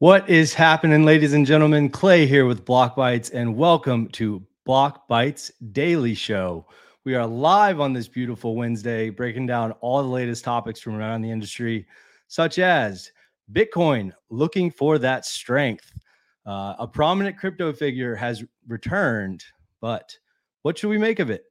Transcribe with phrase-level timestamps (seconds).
[0.00, 1.88] What is happening, ladies and gentlemen?
[1.88, 6.66] Clay here with Blockbytes, and welcome to Blockbytes Daily Show.
[7.04, 11.22] We are live on this beautiful Wednesday, breaking down all the latest topics from around
[11.22, 11.84] the industry,
[12.28, 13.10] such as
[13.52, 15.92] Bitcoin looking for that strength.
[16.46, 19.42] Uh, a prominent crypto figure has returned,
[19.80, 20.16] but
[20.62, 21.42] what should we make of it?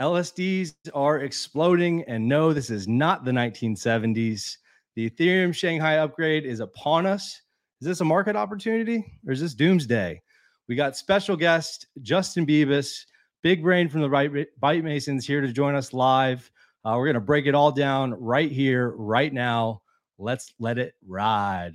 [0.00, 4.56] LSDs are exploding, and no, this is not the 1970s.
[4.96, 7.40] The Ethereum Shanghai upgrade is upon us.
[7.80, 10.20] Is this a market opportunity or is this doomsday?
[10.66, 13.04] We got special guest Justin Bebis,
[13.44, 16.50] big brain from the Byte Masons here to join us live.
[16.84, 19.82] Uh, we're going to break it all down right here, right now.
[20.18, 21.74] Let's let it ride.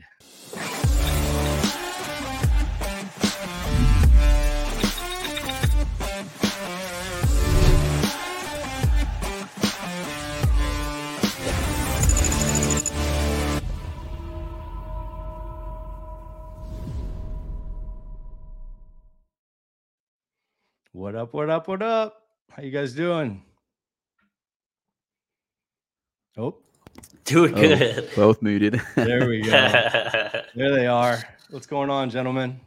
[21.04, 21.34] What up?
[21.34, 21.68] What up?
[21.68, 22.22] What up?
[22.50, 23.44] How you guys doing?
[26.38, 26.56] Oh,
[27.26, 28.10] Doing Oh, good.
[28.16, 28.80] both muted.
[28.96, 29.52] there we go.
[29.52, 31.22] there they are.
[31.50, 32.58] What's going on, gentlemen?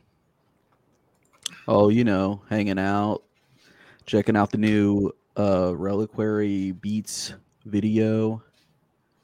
[1.67, 3.23] oh, you know, hanging out,
[4.05, 7.33] checking out the new uh Reliquary Beats
[7.65, 8.43] video.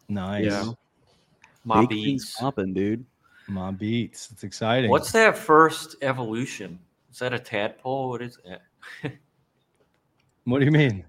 [0.09, 0.47] Nice.
[0.47, 0.73] Yeah.
[1.67, 2.35] My Big beats.
[2.41, 3.05] popping, dude.
[3.47, 4.31] My beats.
[4.33, 4.91] It's exciting.
[4.91, 6.79] What's that first evolution?
[7.11, 8.09] Is that a tadpole?
[8.09, 8.63] What is that?
[10.45, 11.05] what do you mean?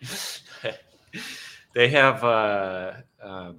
[1.74, 3.58] they have uh, um,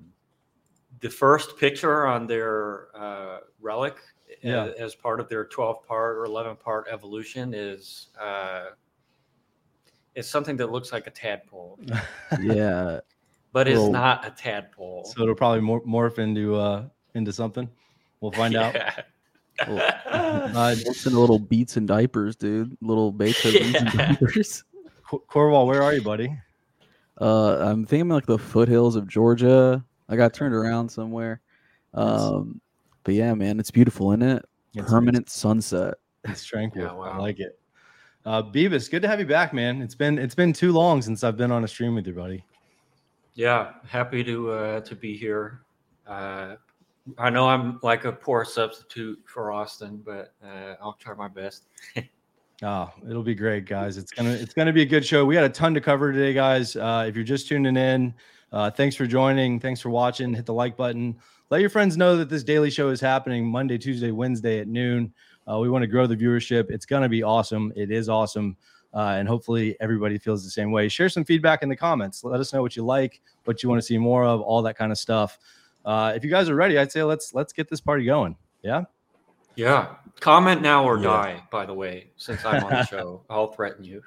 [1.02, 3.98] the first picture on their uh, relic
[4.42, 4.66] Yeah.
[4.66, 8.66] as, as part of their 12 part or 11 part evolution is uh,
[10.16, 11.80] it's something that looks like a tadpole,
[12.42, 13.00] Yeah.
[13.52, 15.06] but it's Well- not a tadpole.
[15.06, 16.86] So it'll probably mor- morph into uh
[17.16, 17.70] into something.
[18.22, 18.76] We'll find out.
[19.60, 20.00] Yeah.
[20.56, 22.78] Uh, Listen to little beats and diapers, dude.
[22.82, 24.08] Little Beethoven beats and Yeah.
[24.20, 24.64] diapers.
[25.08, 26.36] Cor- Corval, where are you, buddy?
[27.22, 29.84] Uh I'm thinking like the foothills of Georgia.
[30.10, 31.42] I got turned around somewhere.
[31.94, 32.20] Nice.
[32.22, 32.60] Um
[33.04, 34.46] but yeah, man, it's beautiful, isn't it?
[34.76, 35.96] It's- Permanent sunset.
[36.26, 36.84] It's tranquil.
[36.84, 37.60] Yeah, I like it.
[38.26, 39.82] Uh, Beavis, good to have you back, man.
[39.82, 42.44] It's been it's been too long since I've been on a stream with you, buddy.
[43.34, 45.62] Yeah, happy to uh, to be here.
[46.08, 46.56] Uh,
[47.18, 51.66] I know I'm like a poor substitute for Austin, but uh, I'll try my best.
[52.62, 53.98] Oh, it'll be great, guys.
[53.98, 55.26] It's gonna it's gonna be a good show.
[55.26, 56.78] We got a ton to cover today, guys.
[56.78, 58.14] Uh, if you're just tuning in,
[58.54, 59.60] uh, thanks for joining.
[59.60, 60.34] Thanks for watching.
[60.34, 61.18] Hit the like button.
[61.50, 65.14] Let your friends know that this daily show is happening Monday, Tuesday, Wednesday at noon.
[65.46, 66.70] Uh, we want to grow the viewership.
[66.70, 67.74] It's gonna be awesome.
[67.76, 68.56] It is awesome.
[68.94, 70.88] Uh, and hopefully everybody feels the same way.
[70.88, 72.24] Share some feedback in the comments.
[72.24, 74.78] Let us know what you like, what you want to see more of, all that
[74.78, 75.38] kind of stuff.
[75.86, 78.36] Uh, if you guys are ready, I'd say let's let's get this party going.
[78.62, 78.84] Yeah.
[79.56, 81.04] Yeah, comment now or Yeah.
[81.04, 81.44] die.
[81.52, 84.02] By the way, since I'm on the show, I'll threaten you.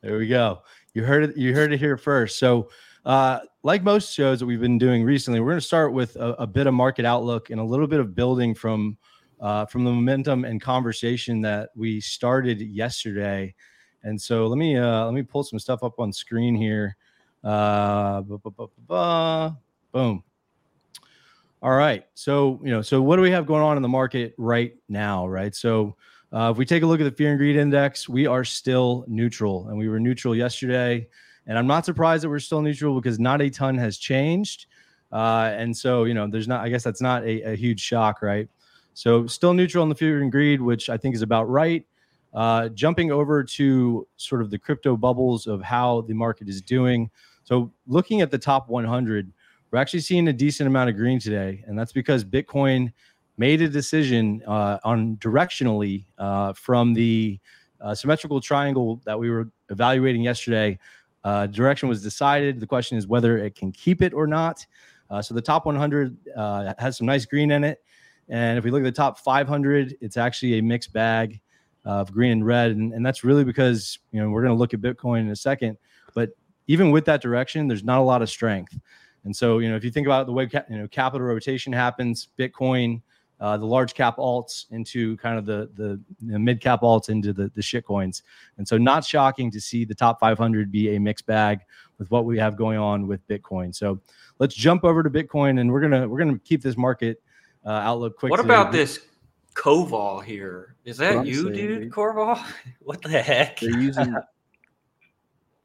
[0.00, 0.62] There we go.
[0.94, 1.36] You heard it.
[1.36, 2.38] You heard it here first.
[2.38, 2.70] So,
[3.04, 6.34] uh, like most shows that we've been doing recently, we're going to start with a,
[6.42, 8.96] a bit of market outlook and a little bit of building from
[9.40, 13.52] uh, from the momentum and conversation that we started yesterday.
[14.04, 16.96] And so, let me uh, let me pull some stuff up on screen here.
[17.42, 19.56] Uh, bu- bu- bu- bu- bu-
[19.92, 20.22] boom.
[21.62, 22.04] All right.
[22.14, 25.28] So, you know, so what do we have going on in the market right now?
[25.28, 25.54] Right.
[25.54, 25.96] So,
[26.32, 29.04] uh, if we take a look at the fear and greed index, we are still
[29.08, 31.08] neutral, and we were neutral yesterday.
[31.46, 34.66] And I'm not surprised that we're still neutral because not a ton has changed.
[35.10, 38.22] Uh, and so, you know, there's not, I guess that's not a, a huge shock,
[38.22, 38.48] right?
[38.94, 41.84] So, still neutral on the fear and greed, which I think is about right.
[42.32, 47.10] Uh, jumping over to sort of the crypto bubbles of how the market is doing.
[47.42, 49.32] So, looking at the top 100,
[49.70, 51.64] we're actually seeing a decent amount of green today.
[51.66, 52.92] And that's because Bitcoin
[53.38, 57.38] made a decision uh, on directionally uh, from the
[57.80, 60.78] uh, symmetrical triangle that we were evaluating yesterday.
[61.24, 62.60] Uh, direction was decided.
[62.60, 64.66] The question is whether it can keep it or not.
[65.08, 67.82] Uh, so the top 100 uh, has some nice green in it.
[68.28, 71.40] And if we look at the top 500, it's actually a mixed bag
[71.84, 72.72] of green and red.
[72.72, 75.36] And, and that's really because, you know, we're going to look at Bitcoin in a
[75.36, 75.78] second.
[76.14, 76.30] But
[76.68, 78.78] even with that direction, there's not a lot of strength.
[79.24, 82.28] And so, you know, if you think about the way you know capital rotation happens,
[82.38, 83.02] Bitcoin,
[83.40, 87.32] uh, the large cap alts into kind of the the, the mid cap alts into
[87.32, 88.22] the the shit coins,
[88.58, 91.60] and so not shocking to see the top 500 be a mixed bag
[91.98, 93.74] with what we have going on with Bitcoin.
[93.74, 94.00] So
[94.38, 97.22] let's jump over to Bitcoin, and we're gonna we're gonna keep this market
[97.64, 98.30] uh, outlook quick.
[98.30, 98.46] what today.
[98.54, 99.00] about this
[99.54, 100.76] Koval here?
[100.84, 101.80] Is that I'm you, saying, dude?
[101.82, 101.92] dude.
[101.92, 102.42] Corval?
[102.82, 103.60] What the heck?
[103.60, 104.16] They're using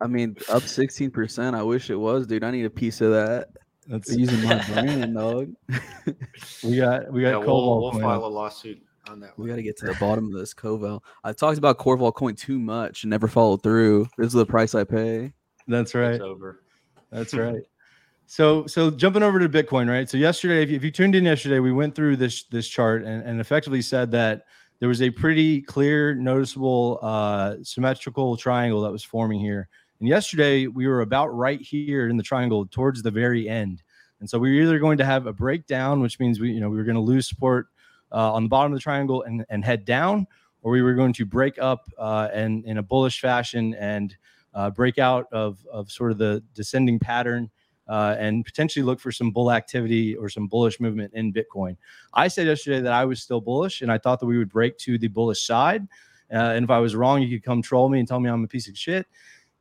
[0.02, 1.56] I mean, up 16%.
[1.56, 2.44] I wish it was, dude.
[2.44, 3.50] I need a piece of that.
[3.88, 5.54] That's using my brand, dog.
[6.64, 9.38] we got we got Yeah, Koval we'll, we'll coin file a lawsuit on that.
[9.38, 11.02] We got to get to the bottom of this Coval.
[11.24, 14.08] I talked about Corval coin too much and never followed through.
[14.18, 15.34] This is the price I pay.
[15.68, 16.16] That's right.
[16.16, 16.64] It's over.
[17.12, 17.62] That's right.
[18.26, 20.10] So so jumping over to Bitcoin, right?
[20.10, 23.04] So yesterday, if you, if you tuned in yesterday, we went through this this chart
[23.04, 24.46] and, and effectively said that
[24.80, 29.70] there was a pretty clear, noticeable uh, symmetrical triangle that was forming here.
[30.06, 33.82] And yesterday, we were about right here in the triangle towards the very end.
[34.20, 36.70] And so we were either going to have a breakdown, which means we you know
[36.70, 37.70] we were going to lose support
[38.12, 40.28] uh, on the bottom of the triangle and and head down,
[40.62, 44.16] or we were going to break up uh, and in a bullish fashion and
[44.54, 47.50] uh, break out of of sort of the descending pattern
[47.88, 51.76] uh, and potentially look for some bull activity or some bullish movement in Bitcoin.
[52.14, 54.78] I said yesterday that I was still bullish and I thought that we would break
[54.78, 55.88] to the bullish side.
[56.32, 58.44] Uh, and if I was wrong, you could come troll me and tell me I'm
[58.44, 59.08] a piece of shit.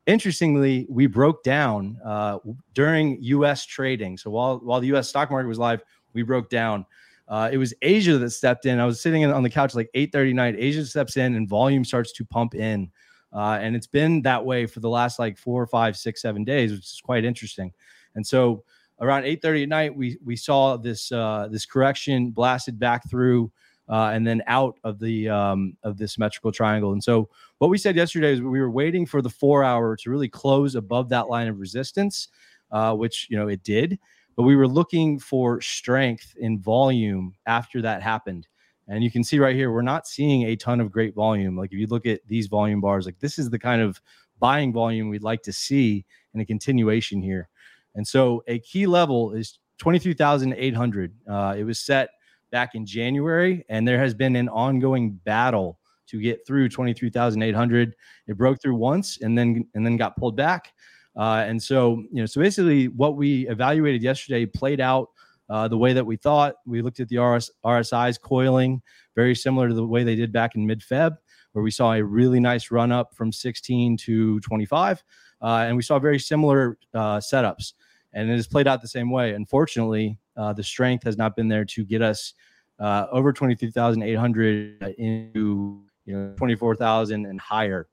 [0.07, 2.39] Interestingly, we broke down uh,
[2.75, 3.65] during U.S.
[3.65, 4.19] trading.
[4.19, 5.09] So while while the U.S.
[5.09, 6.85] stock market was live, we broke down.
[7.27, 8.79] Uh, it was Asia that stepped in.
[8.79, 10.57] I was sitting in, on the couch like 8:30 night.
[10.59, 12.91] Asia steps in and volume starts to pump in,
[13.33, 16.71] uh, and it's been that way for the last like four, five, six, seven days,
[16.71, 17.73] which is quite interesting.
[18.15, 18.63] And so
[19.01, 23.51] around 8:30 at night, we we saw this uh, this correction blasted back through
[23.89, 26.93] uh, and then out of the um, of the symmetrical triangle.
[26.93, 27.29] And so
[27.59, 30.75] what we said yesterday is we were waiting for the four hour to really close
[30.75, 32.29] above that line of resistance,
[32.71, 33.99] uh, which you know it did.
[34.37, 38.49] But we were looking for strength in volume after that happened.
[38.89, 41.57] And you can see right here, we're not seeing a ton of great volume.
[41.57, 44.01] Like if you look at these volume bars, like this is the kind of
[44.39, 46.05] buying volume we'd like to see
[46.35, 47.49] in a continuation here.
[47.95, 51.15] And so a key level is 23,800.
[51.29, 52.11] Uh, it was set
[52.55, 57.97] back in January, and there has been an ongoing battle to get through 23,800.
[58.29, 60.73] It broke through once and then and then got pulled back.
[61.17, 65.09] Uh, and so, you know, so basically what we evaluated yesterday played out
[65.49, 66.55] uh, the way that we thought.
[66.65, 68.81] We looked at the RS, RSIs coiling
[69.17, 71.17] very similar to the way they did back in mid Feb,
[71.55, 75.03] where we saw a really nice run up from 16 to 25.
[75.43, 77.73] Uh, and we saw very similar uh, setups.
[78.15, 79.35] And it has played out the same way.
[79.35, 82.35] Unfortunately, uh, the strength has not been there to get us
[82.79, 87.89] uh, over 23,800 into you know 24,000 and higher.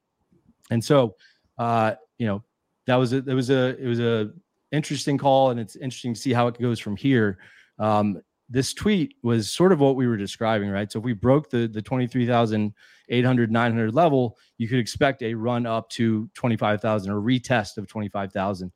[0.70, 1.16] And so,
[1.58, 2.44] uh, you know,
[2.88, 4.32] that was a, it was a it was a
[4.72, 7.38] interesting call, and it's interesting to see how it goes from here.
[7.80, 10.92] Um, this tweet was sort of what we were describing, right?
[10.92, 15.90] So if we broke the the 23,800 900 level, you could expect a run up
[15.92, 18.72] to 25,000 or retest of 25,000.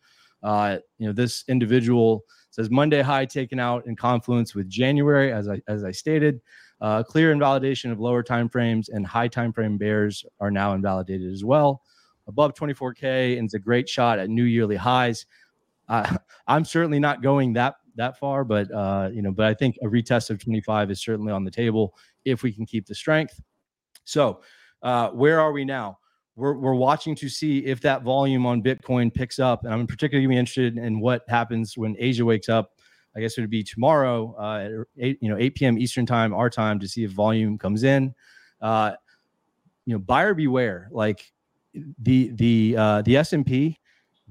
[0.45, 5.49] Uh, you know, this individual says Monday high taken out in confluence with January, as
[5.49, 6.39] I as I stated.
[6.81, 11.33] Uh, clear invalidation of lower time frames and high time frame bears are now invalidated
[11.33, 11.81] as well.
[12.27, 15.25] Above 24k and it's a great shot at new yearly highs.
[15.89, 19.77] Uh, I'm certainly not going that that far, but uh, you know, but I think
[19.81, 23.41] a retest of 25 is certainly on the table if we can keep the strength.
[24.03, 24.41] So,
[24.83, 25.97] uh, where are we now?
[26.35, 29.63] We're, we're watching to see if that volume on Bitcoin picks up.
[29.63, 32.71] And I'm particularly interested in what happens when Asia wakes up.
[33.15, 35.77] I guess it would be tomorrow uh, at 8, you know, 8 p.m.
[35.77, 38.13] Eastern time, our time, to see if volume comes in.
[38.61, 38.91] Uh,
[39.85, 40.89] you know, buyer beware.
[40.91, 41.31] Like
[41.99, 43.79] the the uh, the S&P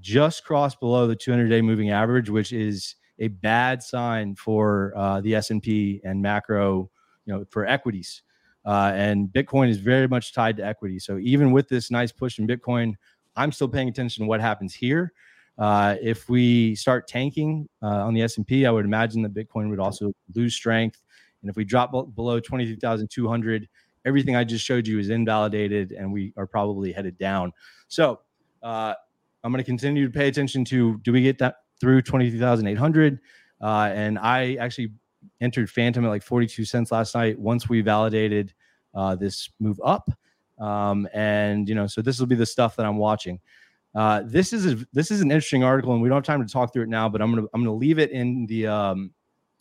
[0.00, 5.34] just crossed below the 200-day moving average, which is a bad sign for uh, the
[5.34, 6.90] S&P and macro,
[7.24, 8.22] you know, for equities.
[8.64, 10.98] Uh, and Bitcoin is very much tied to equity.
[10.98, 12.94] So even with this nice push in Bitcoin,
[13.36, 15.12] I'm still paying attention to what happens here.
[15.58, 19.78] Uh, if we start tanking uh, on the S&P, I would imagine that Bitcoin would
[19.78, 21.02] also lose strength.
[21.42, 23.68] And if we drop b- below 23,200,
[24.04, 27.52] everything I just showed you is invalidated and we are probably headed down.
[27.88, 28.20] So
[28.62, 28.94] uh,
[29.42, 33.20] I'm going to continue to pay attention to do we get that through 23,800?
[33.60, 34.92] Uh, and I actually
[35.40, 38.52] entered Fantom at like 42 cents last night once we validated
[38.94, 40.10] uh, this move up.
[40.58, 43.40] Um, and you know, so this will be the stuff that I'm watching.
[43.94, 46.52] Uh, this is a, this is an interesting article, and we don't have time to
[46.52, 47.08] talk through it now.
[47.08, 49.12] But I'm gonna I'm gonna leave it in the um,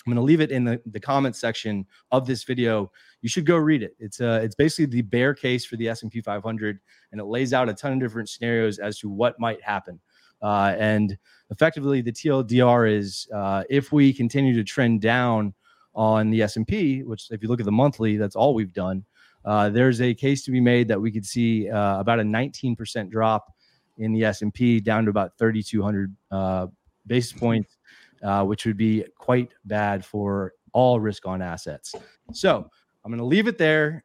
[0.06, 2.92] I'm gonna leave it in the the comment section of this video.
[3.22, 3.96] You should go read it.
[4.00, 6.80] It's uh it's basically the bear case for the S&P 500,
[7.12, 10.00] and it lays out a ton of different scenarios as to what might happen.
[10.44, 11.18] Uh, and
[11.50, 15.54] effectively, the TLDR is uh, if we continue to trend down
[15.96, 19.06] on the S&P, which if you look at the monthly, that's all we've done.
[19.46, 23.10] Uh, there's a case to be made that we could see uh, about a 19%
[23.10, 23.54] drop
[23.98, 26.68] in the S&P down to about 3,200 uh,
[27.08, 27.78] basis points,
[28.24, 31.94] uh, which would be quite bad for all risk-on assets.
[32.32, 32.70] So
[33.06, 34.04] I'm going to leave it there.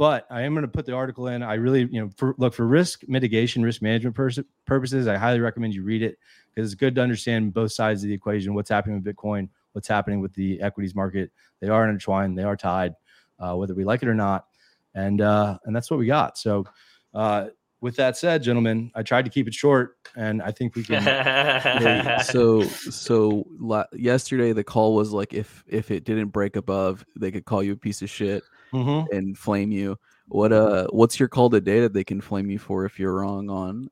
[0.00, 1.42] But I am going to put the article in.
[1.42, 5.06] I really, you know, for, look for risk mitigation, risk management pers- purposes.
[5.06, 6.18] I highly recommend you read it
[6.54, 8.54] because it's good to understand both sides of the equation.
[8.54, 9.50] What's happening with Bitcoin?
[9.72, 11.30] What's happening with the equities market?
[11.60, 12.38] They are intertwined.
[12.38, 12.94] They are tied,
[13.40, 14.46] uh, whether we like it or not.
[14.94, 16.38] And uh, and that's what we got.
[16.38, 16.64] So.
[17.12, 17.48] Uh,
[17.82, 22.20] with that said, gentlemen, I tried to keep it short, and I think we can.
[22.24, 27.30] so, so la- yesterday the call was like, if if it didn't break above, they
[27.30, 28.42] could call you a piece of shit
[28.72, 29.14] mm-hmm.
[29.14, 29.96] and flame you.
[30.28, 33.50] What uh, what's your call today that they can flame you for if you're wrong
[33.50, 33.90] on?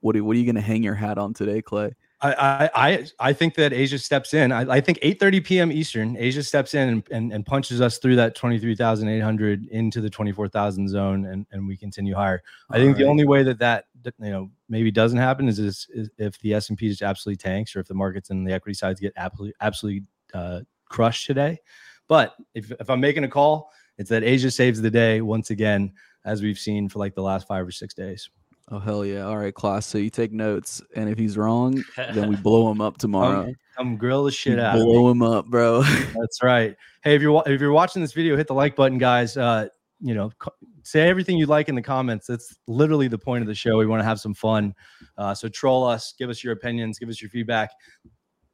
[0.00, 1.92] What are, what are you gonna hang your hat on today, Clay?
[2.22, 4.50] I, I I think that Asia steps in.
[4.50, 5.72] I, I think 8:30 p.m.
[5.72, 10.88] Eastern, Asia steps in and, and, and punches us through that 23,800 into the 24,000
[10.88, 12.42] zone, and, and we continue higher.
[12.70, 13.02] I think right.
[13.02, 13.84] the only way that that
[14.18, 17.36] you know maybe doesn't happen is, is, is if the S and P just absolutely
[17.36, 21.58] tanks, or if the markets and the equity sides get absolutely absolutely uh, crushed today.
[22.08, 25.92] But if if I'm making a call, it's that Asia saves the day once again,
[26.24, 28.28] as we've seen for like the last five or six days.
[28.68, 29.22] Oh hell yeah!
[29.22, 29.86] All right, class.
[29.86, 33.52] So you take notes, and if he's wrong, then we blow him up tomorrow.
[33.78, 34.74] I'm grill the shit we out.
[34.74, 35.82] Blow him up, bro.
[36.14, 36.76] That's right.
[37.02, 39.36] Hey, if you're if you're watching this video, hit the like button, guys.
[39.36, 39.68] Uh,
[40.00, 40.32] you know,
[40.82, 42.26] say everything you like in the comments.
[42.26, 43.78] That's literally the point of the show.
[43.78, 44.74] We want to have some fun.
[45.16, 47.70] Uh, so troll us, give us your opinions, give us your feedback.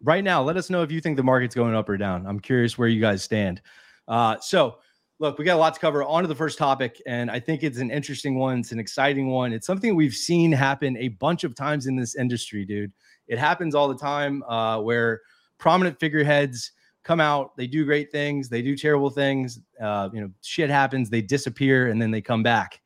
[0.03, 2.27] Right now, let us know if you think the market's going up or down.
[2.27, 3.63] I'm curious where you guys stand.
[4.09, 4.77] Uh, so
[5.23, 6.03] look, we got a lot to cover.
[6.03, 8.59] On to the first topic, and I think it's an interesting one.
[8.59, 9.53] It's an exciting one.
[9.53, 12.93] It's something we've seen happen a bunch of times in this industry, dude.
[13.29, 15.21] It happens all the time uh, where
[15.59, 16.73] prominent figureheads
[17.05, 19.61] come out, they do great things, they do terrible things.
[19.81, 22.81] Uh, you know, shit happens, they disappear, and then they come back.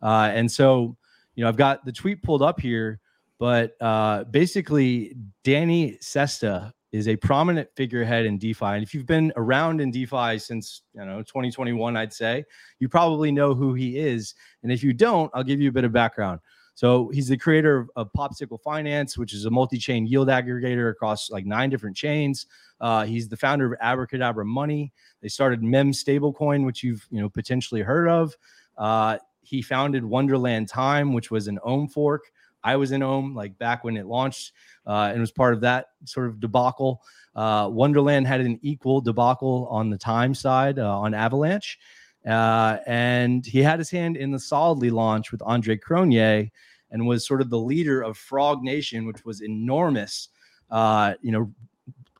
[0.00, 0.96] Uh, and so,
[1.34, 3.00] you know, I've got the tweet pulled up here,
[3.38, 8.66] but uh, basically, Dani Sesta is a prominent figurehead in DeFi.
[8.66, 12.44] And if you've been around in DeFi since, you know, 2021, I'd say,
[12.78, 14.34] you probably know who he is.
[14.62, 16.40] And if you don't, I'll give you a bit of background.
[16.74, 21.30] So he's the creator of, of Popsicle Finance, which is a multi-chain yield aggregator across
[21.30, 22.46] like nine different chains.
[22.80, 24.92] Uh, he's the founder of Abracadabra Money.
[25.20, 28.34] They started MIM stablecoin, which you've you know potentially heard of.
[28.78, 32.32] Uh, he founded Wonderland Time, which was an Ohm fork.
[32.64, 34.52] I was in Ohm like back when it launched
[34.86, 37.02] uh, and was part of that sort of debacle.
[37.34, 41.78] Uh, Wonderland had an equal debacle on the time side uh, on Avalanche.
[42.26, 46.50] Uh, and he had his hand in the solidly launch with Andre Cronje
[46.90, 50.28] and was sort of the leader of Frog Nation, which was enormous,
[50.70, 51.52] uh, you know,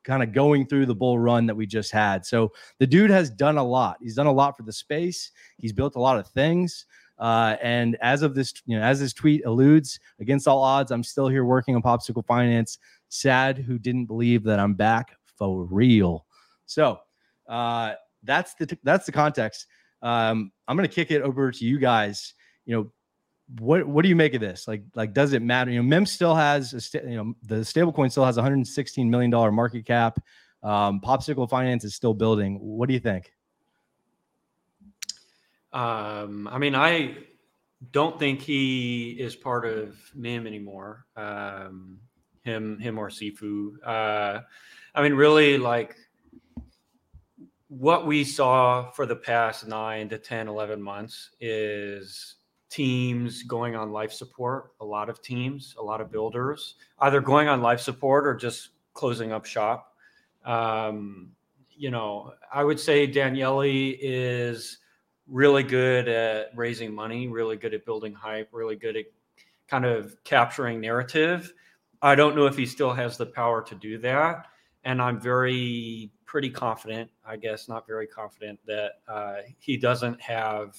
[0.02, 2.26] kind of going through the bull run that we just had.
[2.26, 3.98] So the dude has done a lot.
[4.00, 5.30] He's done a lot for the space.
[5.58, 6.86] He's built a lot of things.
[7.22, 11.04] Uh, and as of this, you know, as this tweet alludes, against all odds, I'm
[11.04, 12.78] still here working on Popsicle Finance.
[13.10, 16.26] Sad who didn't believe that I'm back for real.
[16.66, 16.98] So
[17.48, 17.92] uh,
[18.24, 19.66] that's the that's the context.
[20.02, 22.34] Um, I'm gonna kick it over to you guys.
[22.66, 22.92] You know,
[23.60, 24.66] what what do you make of this?
[24.66, 25.70] Like like does it matter?
[25.70, 29.30] You know, MIM still has a st- you know the stablecoin still has 116 million
[29.30, 30.18] dollar market cap.
[30.64, 32.58] Um, Popsicle Finance is still building.
[32.60, 33.30] What do you think?
[35.72, 37.16] Um, I mean, I
[37.90, 41.06] don't think he is part of MIM anymore.
[41.16, 41.98] Um,
[42.42, 43.74] him, him or Sifu.
[43.84, 44.40] Uh,
[44.94, 45.96] I mean, really, like
[47.68, 52.36] what we saw for the past nine to 10, 11 months is
[52.68, 54.72] teams going on life support.
[54.80, 58.70] A lot of teams, a lot of builders, either going on life support or just
[58.92, 59.94] closing up shop.
[60.44, 61.32] Um,
[61.70, 64.78] you know, I would say Daniele is
[65.26, 69.04] really good at raising money, really good at building hype, really good at
[69.68, 71.52] kind of capturing narrative.
[72.02, 74.46] I don't know if he still has the power to do that.
[74.84, 80.74] And I'm very, pretty confident, I guess, not very confident, that uh, he doesn't have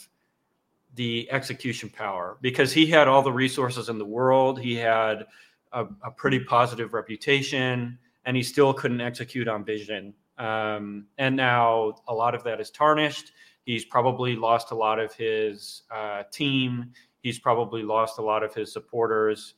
[0.95, 4.59] the execution power because he had all the resources in the world.
[4.59, 5.27] He had
[5.71, 10.15] a, a pretty positive reputation and he still couldn't execute on vision.
[10.39, 13.31] Um, and now a lot of that is tarnished
[13.65, 16.91] He's probably lost a lot of his uh, team.
[17.21, 19.55] He's probably lost a lot of his supporters.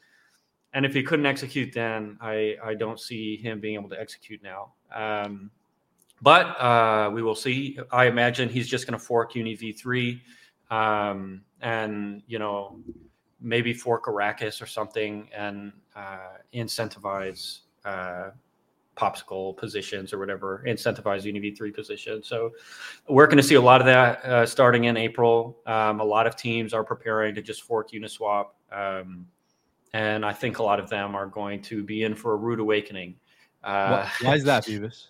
[0.74, 4.44] And if he couldn't execute then, I, I don't see him being able to execute
[4.44, 4.74] now.
[4.94, 5.50] Um,
[6.22, 7.80] but uh, we will see.
[7.92, 10.20] I imagine he's just going to fork Uni V3
[10.70, 12.80] um, and, you know,
[13.42, 18.32] maybe fork Arrakis or something and uh, incentivize uh,
[18.96, 22.28] popsicle positions or whatever, incentivize UniV3 positions.
[22.28, 22.52] So
[23.08, 25.58] we're going to see a lot of that uh, starting in April.
[25.66, 28.48] Um, a lot of teams are preparing to just fork Uniswap.
[28.72, 29.28] Um,
[29.94, 32.60] and I think a lot of them are going to be in for a rude
[32.60, 33.16] awakening.
[33.64, 35.08] Uh, why is that, Beavis?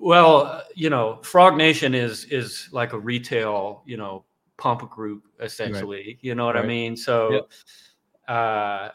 [0.00, 4.24] Well, you know, Frog Nation is is like a retail, you know,
[4.56, 6.04] pump group essentially.
[6.06, 6.18] Right.
[6.20, 6.64] You know what right.
[6.64, 6.96] I mean?
[6.96, 7.52] So yep.
[8.28, 8.88] uh,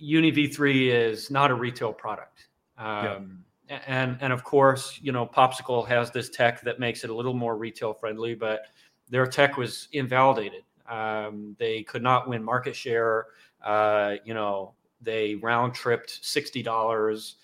[0.00, 2.47] UniV3 is not a retail product.
[2.78, 3.44] Um.
[3.86, 7.34] And and of course, you know, Popsicle has this tech that makes it a little
[7.34, 8.62] more retail friendly, but
[9.10, 10.62] their tech was invalidated.
[10.88, 13.26] Um, they could not win market share.
[13.62, 17.36] Uh, you know, they round tripped sixty dollars.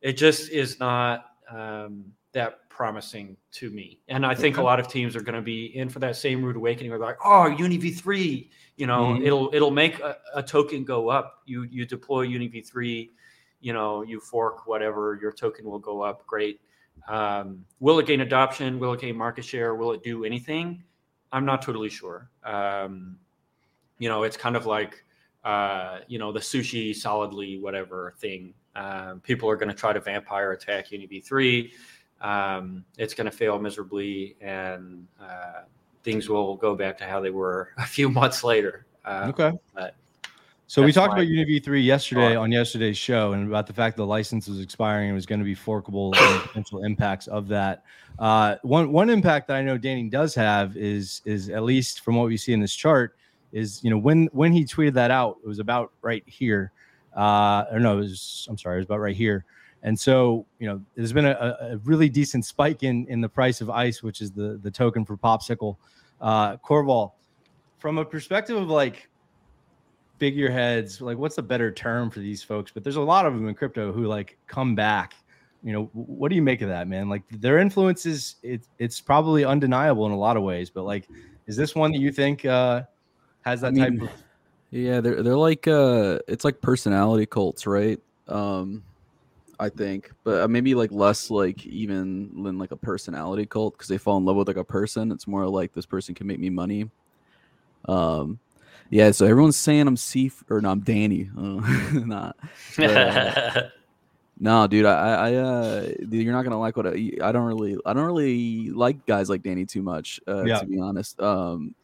[0.00, 4.00] It just is not um, that promising to me.
[4.08, 4.62] And I think okay.
[4.62, 6.90] a lot of teams are going to be in for that same rude awakening.
[6.90, 9.24] They're like, oh, UniV3, you know, mm-hmm.
[9.24, 11.42] it'll it'll make a, a, token go up.
[11.46, 13.10] You you deploy UniV3,
[13.64, 16.26] you know, you fork whatever, your token will go up.
[16.26, 16.60] Great.
[17.08, 18.78] Um, will it gain adoption?
[18.78, 19.74] Will it gain market share?
[19.74, 20.82] Will it do anything?
[21.32, 22.30] I'm not totally sure.
[22.44, 23.16] Um,
[23.98, 25.04] you know, it's kind of like
[25.44, 28.54] uh, you know the sushi solidly whatever thing.
[28.76, 31.70] Um, people are going to try to vampire attack UniV3
[32.24, 35.62] um, it's going to fail miserably and uh,
[36.02, 38.86] things will go back to how they were a few months later.
[39.04, 39.52] Uh, okay.
[39.74, 39.94] But
[40.66, 44.48] so we talked about UniV3 yesterday on yesterday's show and about the fact the license
[44.48, 47.84] was expiring and was going to be forkable and potential impacts of that.
[48.18, 52.16] Uh, one one impact that I know Dani does have is is at least from
[52.16, 53.16] what we see in this chart
[53.52, 56.72] is you know when when he tweeted that out it was about right here.
[57.14, 59.44] Uh, or no, it was I'm sorry, it was about right here.
[59.84, 63.60] And so, you know, there's been a, a, really decent spike in in the price
[63.60, 65.76] of ice, which is the the token for popsicle.
[66.22, 67.12] Uh, Corval,
[67.78, 69.08] from a perspective of like
[70.18, 72.70] figureheads, like what's the better term for these folks?
[72.72, 75.14] But there's a lot of them in crypto who like come back.
[75.62, 77.08] You know, what do you make of that, man?
[77.08, 81.08] Like their influence is it, it's probably undeniable in a lot of ways, but like,
[81.46, 82.82] is this one that you think uh,
[83.42, 84.22] has that I mean, type of?
[84.70, 88.00] Yeah, they're they're like uh, it's like personality cults, right?
[88.28, 88.82] Um,
[89.60, 93.88] I think, but uh, maybe like less like even than like a personality cult because
[93.88, 95.12] they fall in love with like a person.
[95.12, 96.90] It's more like this person can make me money.
[97.86, 98.38] Um,
[98.90, 99.10] yeah.
[99.10, 101.30] So everyone's saying I'm C or no, I'm Dani.
[101.36, 102.36] Uh, not.
[102.78, 103.62] uh,
[104.38, 104.86] no, dude.
[104.86, 108.70] I, I, uh, you're not gonna like what I, I don't really, I don't really
[108.70, 110.20] like guys like Dani too much.
[110.26, 110.60] Uh, yeah.
[110.60, 111.74] To be honest, um,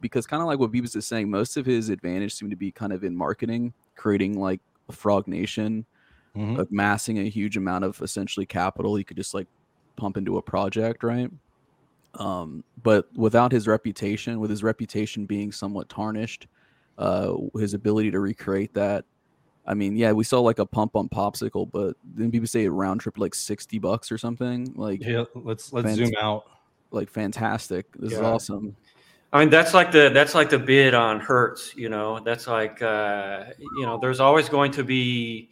[0.00, 2.70] because kind of like what Beebs is saying, most of his advantage seemed to be
[2.70, 5.86] kind of in marketing, creating like a Frog Nation
[6.36, 6.60] mm-hmm.
[6.60, 9.46] amassing a huge amount of essentially capital he could just like
[9.96, 11.30] pump into a project, right?
[12.14, 16.46] Um, but without his reputation, with his reputation being somewhat tarnished,
[16.98, 19.04] uh, his ability to recreate that.
[19.66, 22.70] I mean, yeah, we saw like a pump on popsicle, but then people say it
[22.70, 24.72] round trip like sixty bucks or something.
[24.74, 26.44] Like, yeah, let's let's fant- zoom out.
[26.90, 27.86] Like, fantastic!
[27.96, 28.18] This yeah.
[28.18, 28.76] is awesome.
[29.32, 31.74] I mean, that's like the that's like the bid on Hertz.
[31.76, 35.48] You know, that's like uh, you know, there's always going to be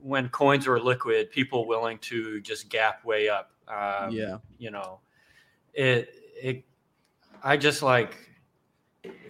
[0.00, 3.50] when coins are liquid, people willing to just gap way up.
[3.68, 5.00] Um, yeah, you know,
[5.76, 6.10] it
[6.42, 6.64] it.
[7.42, 8.16] I just like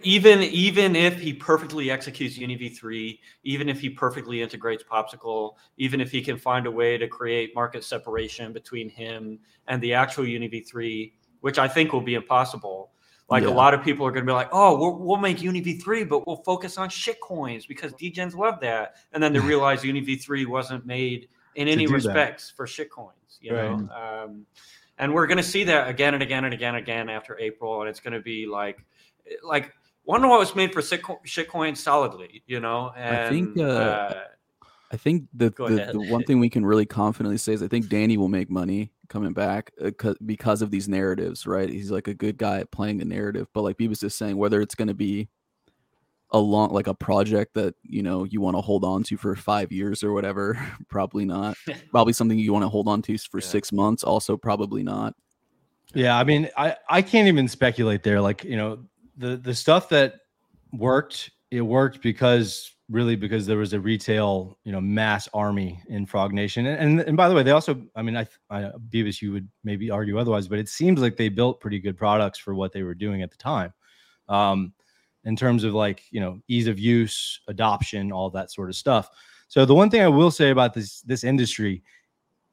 [0.03, 6.11] even even if he perfectly executes UniV3, even if he perfectly integrates Popsicle, even if
[6.11, 11.11] he can find a way to create market separation between him and the actual UniV3,
[11.41, 12.91] which I think will be impossible.
[13.29, 13.49] Like yeah.
[13.49, 16.25] a lot of people are going to be like, oh, we'll, we'll make UniV3, but
[16.25, 18.95] we'll focus on shit coins because DGens love that.
[19.11, 22.55] And then they realize UniV3 wasn't made in any respects that.
[22.55, 23.77] for shit coins, you right.
[23.77, 23.89] know?
[23.89, 24.45] Um,
[24.97, 27.81] and we're going to see that again and again and again and again after April.
[27.81, 28.83] And it's going to be like,
[29.43, 29.73] like,
[30.05, 32.91] wonder what was made for shit coins solidly, you know?
[32.95, 34.23] And, I think, uh, uh,
[34.91, 37.87] I think the, the, the, one thing we can really confidently say is I think
[37.87, 41.69] Dani will make money coming back uh, because of these narratives, right?
[41.69, 44.37] He's like a good guy at playing the narrative, but like Beavis is just saying,
[44.37, 45.29] whether it's going to be
[46.31, 49.35] a long, like a project that you know you want to hold on to for
[49.35, 50.59] five years or whatever,
[50.89, 51.55] probably not.
[51.91, 53.47] probably something you want to hold on to for yeah.
[53.47, 55.15] six months, also probably not.
[55.93, 58.19] Yeah, I mean, I I can't even speculate there.
[58.19, 58.79] Like you know,
[59.17, 60.15] the the stuff that
[60.73, 66.05] worked, it worked because really because there was a retail, you know, mass army in
[66.05, 66.65] Frog Nation.
[66.65, 69.47] And and, and by the way, they also, I mean, I, I Beavis, you would
[69.63, 72.83] maybe argue otherwise, but it seems like they built pretty good products for what they
[72.83, 73.73] were doing at the time.
[74.29, 74.73] Um,
[75.27, 79.09] in terms of like, you know, ease of use, adoption, all that sort of stuff.
[79.47, 81.83] So the one thing I will say about this this industry,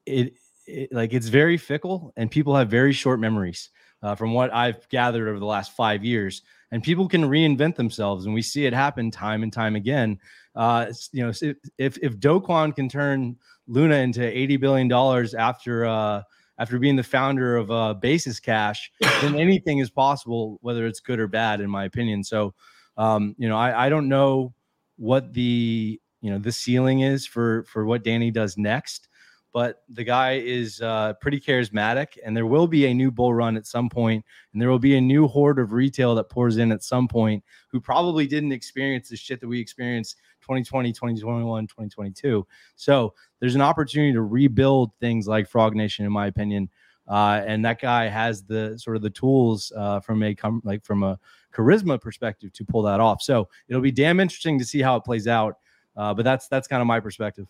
[0.04, 0.34] it,
[0.66, 3.70] it like it's very fickle and people have very short memories.
[4.02, 8.26] Uh, from what I've gathered over the last five years, and people can reinvent themselves,
[8.26, 10.18] and we see it happen time and time again.
[10.54, 11.32] Uh, you know,
[11.78, 16.22] if if Do Kwon can turn Luna into eighty billion dollars after uh,
[16.58, 18.90] after being the founder of uh, Basis Cash,
[19.20, 22.22] then anything is possible, whether it's good or bad, in my opinion.
[22.24, 22.54] So,
[22.96, 24.54] um, you know, I, I don't know
[24.96, 29.08] what the you know the ceiling is for for what Dani does next,
[29.52, 33.56] but the guy is uh, pretty charismatic, and there will be a new bull run
[33.56, 36.72] at some point, and there will be a new horde of retail that pours in
[36.72, 42.46] at some point who probably didn't experience the shit that we experienced 2020, 2021, 2022.
[42.76, 46.68] So there's an opportunity to rebuild things like Frog Nation, in my opinion.
[47.08, 50.84] Uh, and that guy has the sort of the tools uh, from a com- like
[50.84, 51.18] from a
[51.52, 53.22] charisma perspective to pull that off.
[53.22, 55.58] So it'll be damn interesting to see how it plays out.
[55.96, 57.46] Uh, but that's that's kind of my perspective.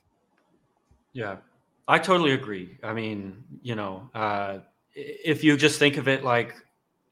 [1.13, 1.37] Yeah,
[1.87, 2.79] I totally agree.
[2.83, 4.59] I mean, you know, uh,
[4.95, 6.55] if you just think of it like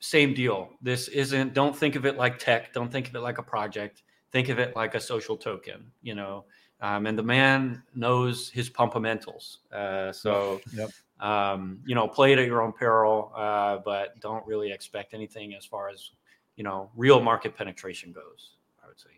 [0.01, 1.55] same deal, this isn't.
[1.55, 2.73] Don't think of it like tech.
[2.73, 4.03] Don't think of it like a project.
[4.33, 5.93] Think of it like a social token.
[6.03, 6.45] You know,
[6.81, 9.59] um, and the man knows his pumpamentals.
[9.73, 10.91] Uh, so, yep.
[11.21, 15.55] um, you know, play it at your own peril, uh, but don't really expect anything
[15.55, 16.11] as far as
[16.57, 18.57] you know real market penetration goes.
[18.83, 19.11] I would say.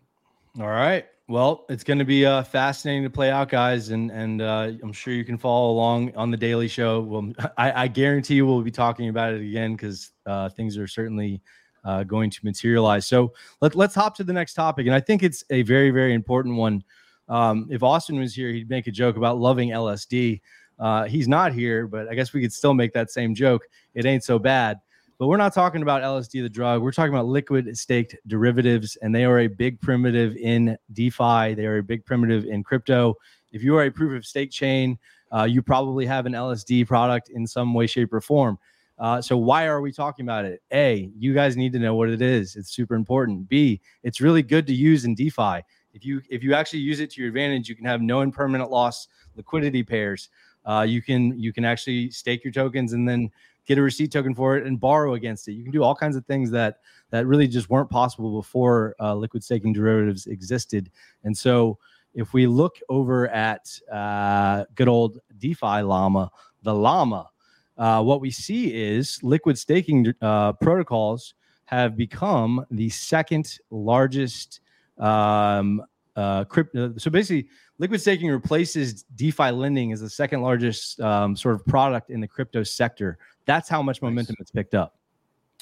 [0.61, 1.07] All right.
[1.27, 4.93] Well, it's going to be uh, fascinating to play out, guys, and and uh, I'm
[4.93, 7.01] sure you can follow along on the Daily Show.
[7.01, 10.87] Well, I, I guarantee you we'll be talking about it again because uh, things are
[10.87, 11.41] certainly
[11.85, 13.07] uh, going to materialize.
[13.07, 16.15] So let, let's hop to the next topic, and I think it's a very very
[16.15, 16.83] important one.
[17.29, 20.41] Um, if Austin was here, he'd make a joke about loving LSD.
[20.79, 23.67] Uh, he's not here, but I guess we could still make that same joke.
[23.95, 24.81] It ain't so bad.
[25.19, 26.83] But we're not talking about LSD, the drug.
[26.83, 31.55] We're talking about liquid staked derivatives, and they are a big primitive in DeFi.
[31.55, 33.15] They are a big primitive in crypto.
[33.53, 34.99] If you are a proof of stake chain,
[35.33, 38.59] uh, you probably have an LSD product in some way, shape, or form.
[38.99, 40.63] Uh, so why are we talking about it?
[40.73, 42.57] A, you guys need to know what it is.
[42.57, 43.49] It's super important.
[43.49, 45.63] B, it's really good to use in DeFi.
[45.93, 48.71] If you if you actually use it to your advantage, you can have no impermanent
[48.71, 50.29] loss liquidity pairs.
[50.65, 53.31] Uh, you can you can actually stake your tokens and then
[53.67, 55.53] get a receipt token for it and borrow against it.
[55.53, 56.79] You can do all kinds of things that
[57.11, 60.91] that really just weren't possible before uh, liquid staking derivatives existed.
[61.23, 61.79] And so,
[62.15, 66.31] if we look over at uh, good old DeFi Llama,
[66.63, 67.31] the Llama,
[67.77, 71.35] uh, what we see is liquid staking uh, protocols
[71.67, 74.61] have become the second largest
[74.99, 75.83] um,
[76.17, 76.95] uh, crypto.
[76.99, 82.11] So basically, liquid staking replaces DeFi lending as the second largest um, sort of product
[82.11, 83.19] in the crypto sector.
[83.47, 84.97] That's how much momentum it's picked up.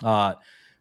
[0.03, 0.35] Uh,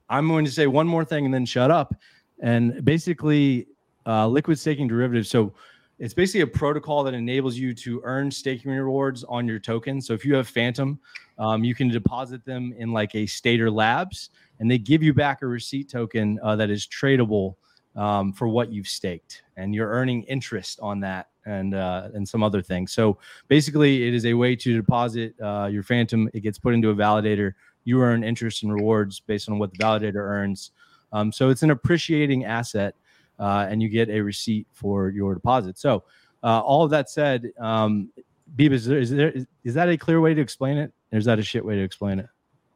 [0.10, 1.96] I'm going to say one more thing and then shut up.
[2.42, 3.68] And basically,
[4.06, 5.30] uh, liquid staking derivatives.
[5.30, 5.54] So
[6.02, 10.02] it's basically a protocol that enables you to earn staking rewards on your token.
[10.02, 11.00] So if you have Fantom,
[11.38, 15.44] um, you can deposit them in like a Stader Labs, and they give you back
[15.44, 17.56] a receipt token uh, that is tradable
[17.96, 22.42] um, for what you've staked, and you're earning interest on that and uh, and some
[22.42, 22.92] other things.
[22.94, 26.28] So basically, it is a way to deposit uh, your Fantom.
[26.34, 27.54] It gets put into a validator.
[27.84, 30.72] You earn interest and rewards based on what the validator earns.
[31.14, 32.96] Um, so it's an appreciating asset,
[33.42, 35.78] uh, and you get a receipt for your deposit.
[35.78, 36.04] So
[36.44, 38.12] uh, all of that said, um,
[38.56, 41.26] Beeb, is there, is there is that a clear way to explain it, or is
[41.26, 42.28] that a shit way to explain it?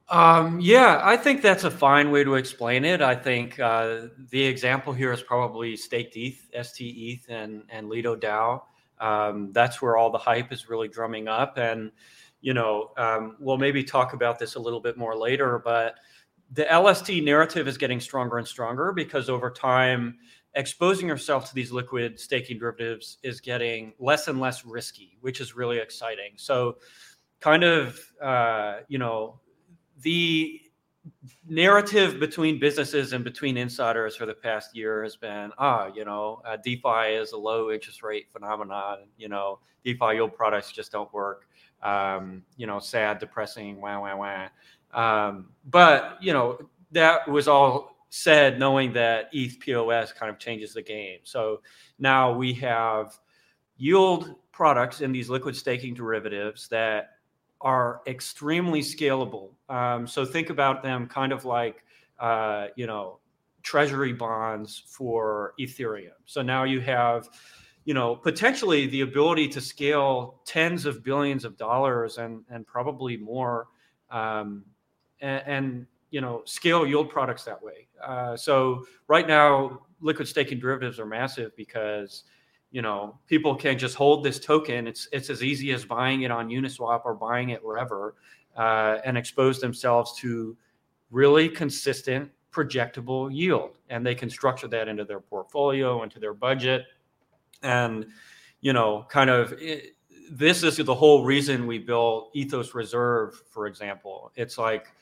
[0.10, 3.02] Um, yeah, I think that's a fine way to explain it.
[3.02, 8.16] I think uh, the example here is probably Staked ETH, ST ETH, and and Lido
[8.16, 8.62] DAO.
[9.00, 11.92] Um, that's where all the hype is really drumming up, and
[12.42, 15.60] you know, um, we'll maybe talk about this a little bit more later.
[15.60, 15.96] But
[16.52, 20.18] the LST narrative is getting stronger and stronger because over time,
[20.56, 25.56] exposing yourself to these liquid staking derivatives is getting less and less risky, which is
[25.56, 26.32] really exciting.
[26.38, 26.78] So,
[27.40, 29.40] kind of, uh, you know
[30.02, 30.62] the
[31.48, 36.42] narrative between businesses and between insiders for the past year has been ah you know
[36.46, 41.12] uh, defi is a low interest rate phenomenon you know defi yield products just don't
[41.14, 41.48] work
[41.84, 44.48] um, you know sad depressing wah wah wah
[45.00, 46.58] um, but you know
[46.92, 51.62] that was all said knowing that eth pos kind of changes the game so
[52.00, 53.18] now we have
[53.78, 57.10] yield products in these liquid staking derivatives that
[57.62, 59.50] are extremely scalable.
[59.70, 61.84] Um, so think about them kind of like,
[62.20, 63.20] uh, you know,
[63.64, 66.12] treasury bonds for Ethereum.
[66.26, 67.28] So now you have,
[67.84, 73.18] you know, potentially the ability to scale tens of billions of dollars and and probably
[73.18, 73.68] more,
[74.12, 74.64] um,
[75.20, 77.90] and, and you know, scale yield products that way.
[78.02, 82.24] Uh, so right now, liquid staking derivatives are massive because
[82.72, 84.88] you know people can just hold this token.
[84.88, 88.16] It's it's as easy as buying it on uniswap or buying it wherever
[88.56, 90.56] uh, and expose themselves to
[91.12, 93.78] really consistent projectable yield.
[93.90, 96.86] And they can structure that into their portfolio into their budget.
[97.62, 98.06] And
[98.62, 99.98] you know kind of it,
[100.32, 104.32] this is the whole reason we built ethos reserve for example.
[104.38, 104.94] It's like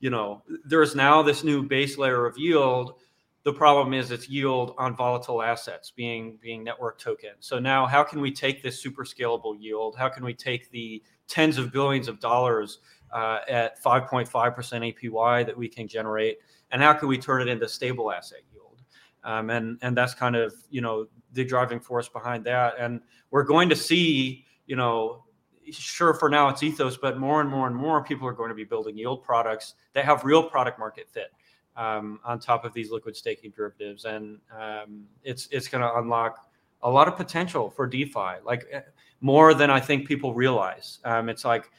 [0.00, 2.94] you know there's now this new base layer of yield
[3.42, 7.30] the problem is it's yield on volatile assets being being network token.
[7.40, 9.96] So now how can we take this super scalable yield?
[9.96, 12.80] How can we take the tens of billions of dollars
[13.12, 16.38] uh, at 5.5% APY that we can generate,
[16.70, 18.82] and how can we turn it into stable asset yield?
[19.24, 22.74] Um, and and that's kind of you know the driving force behind that.
[22.78, 25.24] And we're going to see you know
[25.72, 28.54] sure for now it's ethos but more and more and more people are going to
[28.54, 31.32] be building yield products that have real product market fit
[31.76, 36.46] um, on top of these liquid staking derivatives, and um, it's it's going to unlock
[36.82, 38.80] a lot of potential for DeFi, like eh,
[39.20, 40.98] more than I think people realize.
[41.04, 41.70] Um, it's like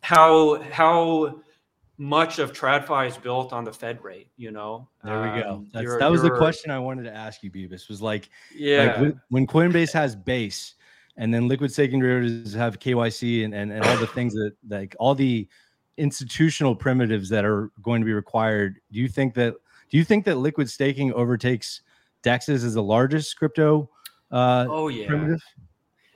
[0.00, 1.40] how how
[1.98, 4.28] much of TradFi is built on the Fed rate.
[4.36, 5.50] You know, there we go.
[5.50, 7.88] Um, that was the question I wanted to ask you, Beavis.
[7.88, 10.74] Was like, yeah, like when Coinbase has base.
[11.16, 14.96] And then liquid staking derivatives have KYC and, and, and all the things that like
[14.98, 15.46] all the
[15.98, 19.54] institutional primitives that are going to be required, do you think that
[19.90, 21.82] do you think that liquid staking overtakes
[22.22, 23.90] DEXs as the largest crypto?
[24.30, 25.06] Uh, oh yeah.
[25.06, 25.42] Primitive?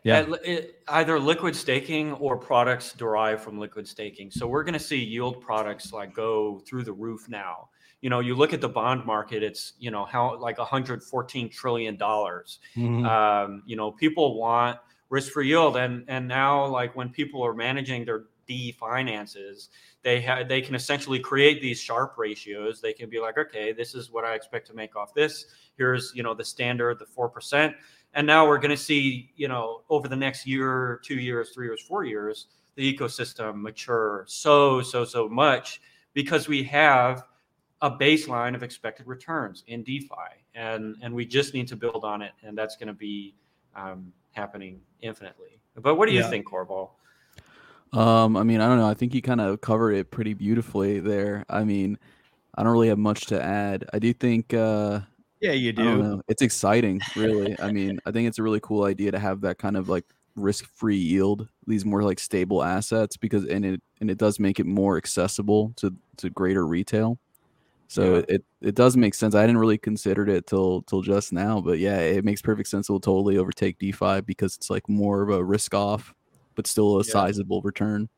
[0.02, 0.24] Yeah.
[0.44, 4.30] It, either liquid staking or products derived from liquid staking.
[4.30, 7.70] So we're going to see yield products like go through the roof now.
[8.02, 11.96] You know, you look at the bond market; it's you know how like 114 trillion
[11.96, 12.60] dollars.
[12.76, 13.04] Mm-hmm.
[13.04, 18.04] Um, you know, people want risk-free yield, and and now like when people are managing
[18.04, 19.70] their D finances,
[20.02, 22.80] they have they can essentially create these Sharpe ratios.
[22.80, 25.46] They can be like, okay, this is what I expect to make off this.
[25.76, 27.74] Here's you know the standard, the four percent,
[28.14, 31.66] and now we're going to see you know over the next year, two years, three
[31.66, 35.80] years, four years, the ecosystem mature so so so much
[36.14, 37.24] because we have
[37.82, 40.08] a baseline of expected returns in DeFi,
[40.54, 43.34] and and we just need to build on it, and that's going to be
[43.76, 45.60] um, happening infinitely.
[45.76, 46.30] But what do you yeah.
[46.30, 46.90] think, Corball?
[47.92, 48.88] Um, I mean, I don't know.
[48.88, 51.44] I think you kind of covered it pretty beautifully there.
[51.48, 51.98] I mean,
[52.56, 53.84] I don't really have much to add.
[53.92, 55.00] I do think uh
[55.40, 56.22] yeah, you do.
[56.28, 57.54] It's exciting, really.
[57.60, 60.04] I mean, I think it's a really cool idea to have that kind of like
[60.34, 64.66] risk-free yield, these more like stable assets because and it and it does make it
[64.66, 67.18] more accessible to to greater retail.
[67.88, 68.22] So yeah.
[68.28, 69.34] it it does make sense.
[69.34, 72.88] I hadn't really considered it till till just now, but yeah, it makes perfect sense.
[72.88, 76.14] It will totally overtake DeFi because it's like more of a risk off
[76.56, 77.12] but still a yeah.
[77.12, 78.08] sizable return.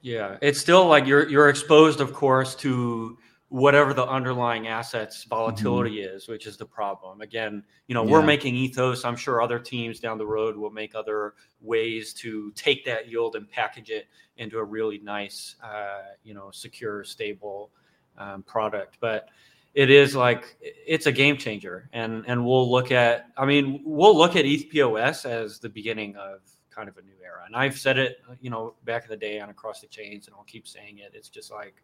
[0.00, 5.96] Yeah, it's still like you're you're exposed, of course, to whatever the underlying assets volatility
[5.96, 6.16] mm-hmm.
[6.16, 7.22] is, which is the problem.
[7.22, 8.12] Again, you know, yeah.
[8.12, 9.04] we're making ethos.
[9.04, 13.34] I'm sure other teams down the road will make other ways to take that yield
[13.34, 17.72] and package it into a really nice, uh, you know, secure, stable
[18.18, 18.98] um, product.
[19.00, 19.28] But
[19.74, 23.26] it is like it's a game changer, and and we'll look at.
[23.36, 27.12] I mean, we'll look at ETH POS as the beginning of kind of a new
[27.22, 27.42] era.
[27.46, 30.36] And I've said it, you know, back in the day on across the chains, and
[30.36, 31.12] I'll keep saying it.
[31.14, 31.82] It's just like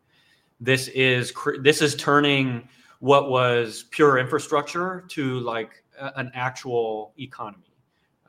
[0.61, 2.68] this is this is turning
[3.01, 5.83] what was pure infrastructure to like
[6.16, 7.75] an actual economy.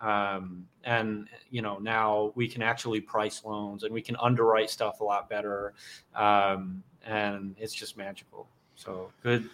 [0.02, 5.00] Um, and you know now we can actually price loans and we can underwrite stuff
[5.00, 5.74] a lot better,
[6.14, 8.48] um, and it's just magical.
[8.76, 9.50] So good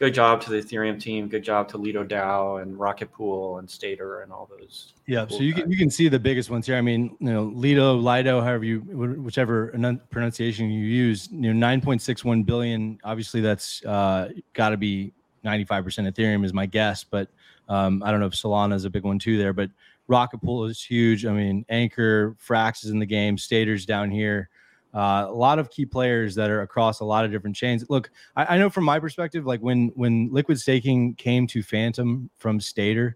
[0.00, 1.28] good job to the Ethereum team.
[1.28, 4.94] Good job to Lido DAO and Rocket Pool and Stader and all those.
[5.06, 5.62] Yeah, cool so you guys.
[5.62, 6.76] can you can see the biggest ones here.
[6.76, 9.68] I mean, you know, Lido, Lido, however you whichever
[10.10, 12.98] pronunciation you use, you know, nine point six one billion.
[13.04, 15.12] Obviously, that's uh, got to be
[15.44, 17.28] ninety five percent Ethereum is my guess, but
[17.68, 19.52] um, I don't know if Solana is a big one too there.
[19.52, 19.70] But
[20.08, 21.26] Rocket Pool is huge.
[21.26, 24.48] I mean, Ankr, Frax is in the game, Stader's down here.
[24.92, 27.84] Uh, a lot of key players that are across a lot of different chains.
[27.88, 32.28] Look, I, I, know from my perspective, like when when liquid staking came to Fantom
[32.38, 33.14] from Stader,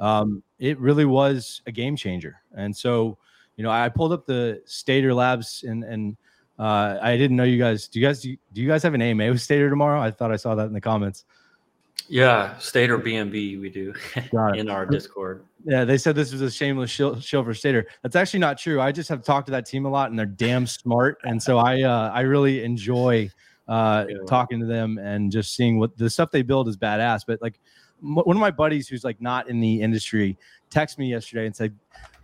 [0.00, 2.40] um, it really was a game changer.
[2.54, 3.18] And so,
[3.56, 6.16] you know, I pulled up the Stader Labs and and
[6.58, 7.88] uh, I didn't know you guys.
[7.88, 10.00] Do you guys do, do you guys have an AMA with Stader tomorrow?
[10.00, 11.24] I thought I saw that in the comments.
[12.08, 13.92] Yeah, Stader BNB we do
[14.54, 15.44] in our Discord.
[15.64, 17.84] Yeah, they said this was a shameless shill, shill for Stader.
[18.02, 18.80] That's actually not true.
[18.80, 21.18] I just have talked to that team a lot, and they're damn smart.
[21.24, 23.30] And so I uh, I really enjoy
[23.66, 24.16] uh, yeah.
[24.28, 27.22] talking to them and just seeing what the stuff they build is badass.
[27.26, 27.58] But like
[28.00, 30.38] m- one of my buddies who's like not in the industry
[30.70, 31.74] texted me yesterday and said,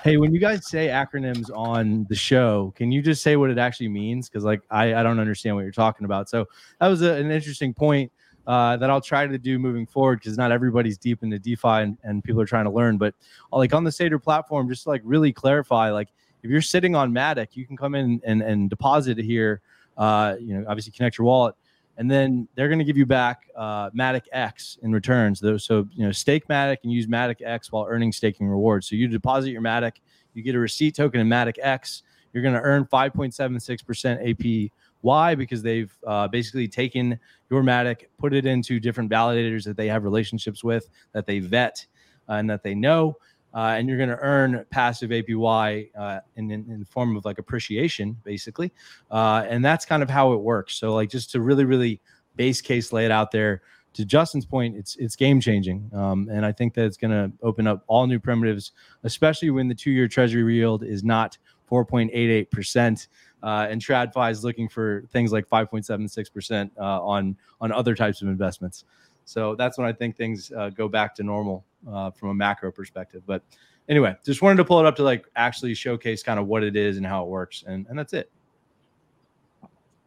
[0.03, 3.59] "Hey, when you guys say acronyms on the show, can you just say what it
[3.59, 4.29] actually means?
[4.29, 6.47] Because like I I don't understand what you're talking about." So
[6.79, 8.13] that was a, an interesting point
[8.47, 11.99] uh, that I'll try to do moving forward because not everybody's deep into DeFi and,
[12.03, 12.99] and people are trying to learn.
[12.99, 13.15] But
[13.53, 16.09] uh, like on the Stader platform, just to like really clarify, like
[16.43, 19.61] if you're sitting on Matic, you can come in and, and deposit it here.
[19.97, 21.55] Uh, you know, obviously connect your wallet,
[21.99, 25.41] and then they're going to give you back uh, Matic X in returns.
[25.41, 28.89] So you know, stake Matic and use Matic X while earning staking rewards.
[28.89, 29.97] So you deposit your Matic,
[30.35, 32.03] you get a receipt token in Matic X.
[32.33, 35.35] You're going to earn 5.76% AP Why?
[35.35, 37.19] Because they've uh, basically taken
[37.51, 41.85] your Matic, put it into different validators that they have relationships with, that they vet,
[42.29, 43.19] uh, and that they know.
[43.55, 47.25] Uh, and you're going to earn passive APY uh, in, in, in, the form of
[47.27, 48.73] like appreciation, basically.
[49.11, 50.77] Uh, and that's kind of how it works.
[50.77, 52.01] So, like, just to really, really
[52.37, 53.63] base case lay it out there.
[53.95, 57.31] To Justin's point, it's it's game changing, um, and I think that it's going to
[57.43, 58.73] open up all new primitives,
[59.05, 61.37] especially when the two year Treasury yield is not
[61.71, 63.09] 4.88 percent.
[63.43, 68.29] Uh, and TradFi is looking for things like 5.76% uh, on on other types of
[68.29, 68.85] investments.
[69.25, 72.71] So that's when I think things uh, go back to normal uh, from a macro
[72.71, 73.23] perspective.
[73.27, 73.43] But
[73.89, 76.77] anyway, just wanted to pull it up to like actually showcase kind of what it
[76.77, 78.31] is and how it works, and and that's it.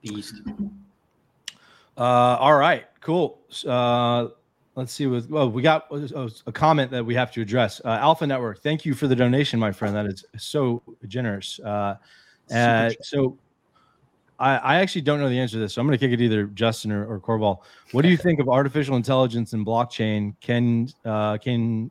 [0.02, 0.42] Beast.
[1.98, 2.02] Uh,
[2.40, 3.40] all right, cool.
[3.66, 4.28] Uh,
[4.76, 5.08] let's see.
[5.08, 7.82] With well, we got a comment that we have to address.
[7.84, 9.96] Uh, Alpha Network, thank you for the donation, my friend.
[9.96, 11.60] That is so generous.
[12.52, 13.38] Uh, so
[14.40, 16.22] I, I, actually don't know the answer to this, so I'm going to kick it
[16.24, 17.60] either Justin or, or Corval.
[17.92, 20.36] What do you think of artificial intelligence and blockchain?
[20.42, 21.90] Can uh, can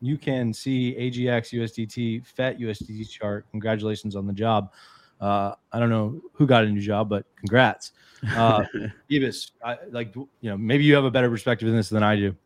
[0.00, 3.46] you can see AGX USDT FET USDT chart?
[3.50, 4.72] Congratulations on the job.
[5.20, 7.92] Uh, I don't know who got a new job, but congrats.
[8.34, 8.64] Uh,
[9.10, 12.16] Bebis, I, like you know, maybe you have a better perspective in this than I
[12.16, 12.36] do.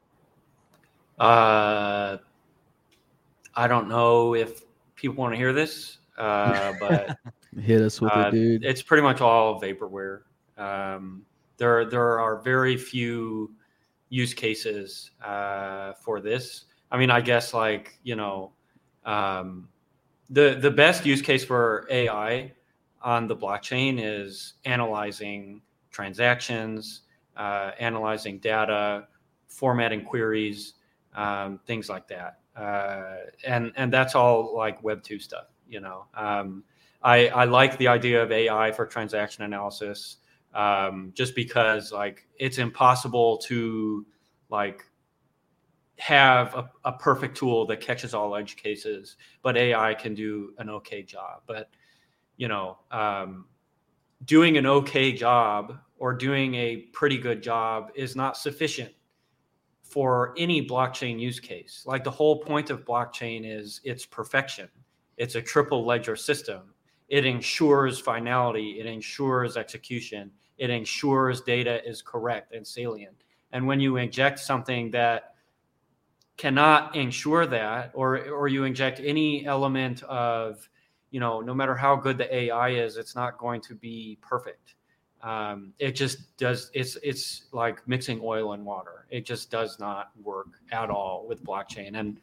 [1.18, 2.18] Uh,
[3.54, 4.62] I don't know if
[4.96, 5.98] people want to hear this.
[6.16, 7.18] Uh, but
[7.60, 8.64] hit us with uh, it, dude.
[8.64, 10.20] It's pretty much all vaporware.
[10.56, 11.24] Um,
[11.56, 13.52] there, there are very few
[14.08, 16.66] use cases uh, for this.
[16.90, 18.52] I mean, I guess like you know,
[19.04, 19.68] um,
[20.30, 22.52] the the best use case for AI
[23.02, 27.02] on the blockchain is analyzing transactions,
[27.36, 29.06] uh, analyzing data,
[29.48, 30.74] formatting queries,
[31.14, 32.38] um, things like that.
[32.56, 35.46] Uh, and and that's all like Web two stuff.
[35.68, 36.64] You know, um,
[37.02, 40.18] I, I like the idea of AI for transaction analysis,
[40.54, 44.06] um, just because like it's impossible to
[44.50, 44.84] like
[45.98, 50.68] have a, a perfect tool that catches all edge cases, but AI can do an
[50.68, 51.42] okay job.
[51.46, 51.70] But
[52.36, 53.46] you know, um,
[54.24, 58.92] doing an okay job or doing a pretty good job is not sufficient
[59.82, 61.84] for any blockchain use case.
[61.86, 64.68] Like the whole point of blockchain is its perfection.
[65.16, 66.74] It's a triple ledger system.
[67.08, 73.16] It ensures finality, it ensures execution, it ensures data is correct and salient.
[73.52, 75.34] And when you inject something that
[76.36, 80.68] cannot ensure that, or or you inject any element of,
[81.10, 84.74] you know, no matter how good the AI is, it's not going to be perfect.
[85.22, 86.70] Um, it just does.
[86.74, 89.06] It's it's like mixing oil and water.
[89.10, 91.98] It just does not work at all with blockchain.
[91.98, 92.18] And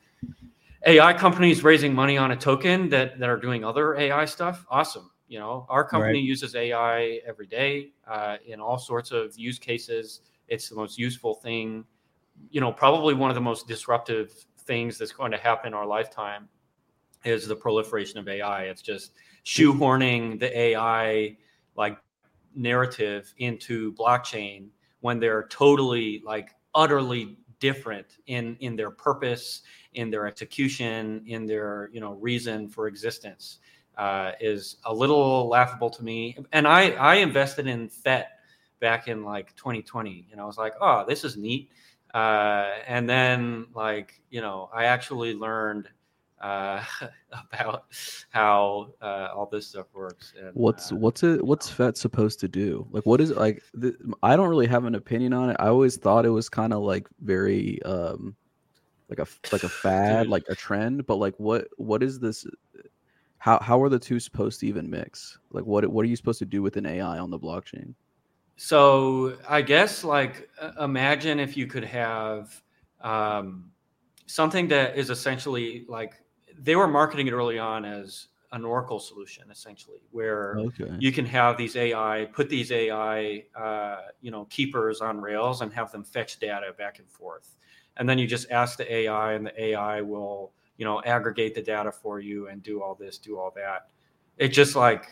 [0.85, 4.65] AI companies raising money on a token that that are doing other AI stuff.
[4.69, 5.11] Awesome.
[5.27, 6.23] You know, our company right.
[6.23, 10.21] uses AI every day uh, in all sorts of use cases.
[10.47, 11.85] It's the most useful thing.
[12.49, 15.85] You know, probably one of the most disruptive things that's going to happen in our
[15.85, 16.49] lifetime
[17.23, 18.63] is the proliferation of AI.
[18.63, 19.13] It's just
[19.45, 21.37] shoehorning the AI
[21.75, 21.97] like
[22.55, 24.67] narrative into blockchain
[24.99, 29.61] when they're totally like utterly different in in their purpose
[29.93, 33.59] in their execution, in their you know reason for existence,
[33.97, 36.37] uh, is a little laughable to me.
[36.51, 38.39] And I I invested in FET
[38.79, 41.69] back in like 2020, and I was like, oh, this is neat.
[42.13, 45.87] Uh, and then like you know, I actually learned
[46.41, 46.83] uh,
[47.31, 47.85] about
[48.29, 50.33] how uh, all this stuff works.
[50.39, 51.43] And, what's uh, what's it?
[51.43, 52.87] What's FET supposed to do?
[52.91, 53.63] Like, what is like?
[53.73, 55.57] The, I don't really have an opinion on it.
[55.59, 58.35] I always thought it was kind of like very um,
[59.11, 61.05] like a like a fad, like a trend.
[61.05, 62.47] But like, what what is this?
[63.37, 65.37] How how are the two supposed to even mix?
[65.51, 67.93] Like, what what are you supposed to do with an AI on the blockchain?
[68.55, 72.61] So I guess like imagine if you could have
[73.01, 73.71] um,
[74.27, 76.13] something that is essentially like
[76.57, 80.93] they were marketing it early on as an Oracle solution, essentially, where okay.
[80.99, 85.73] you can have these AI, put these AI, uh, you know, keepers on Rails and
[85.73, 87.55] have them fetch data back and forth
[87.97, 91.61] and then you just ask the AI, and the AI will you know aggregate the
[91.61, 93.89] data for you and do all this, do all that.
[94.37, 95.05] It just like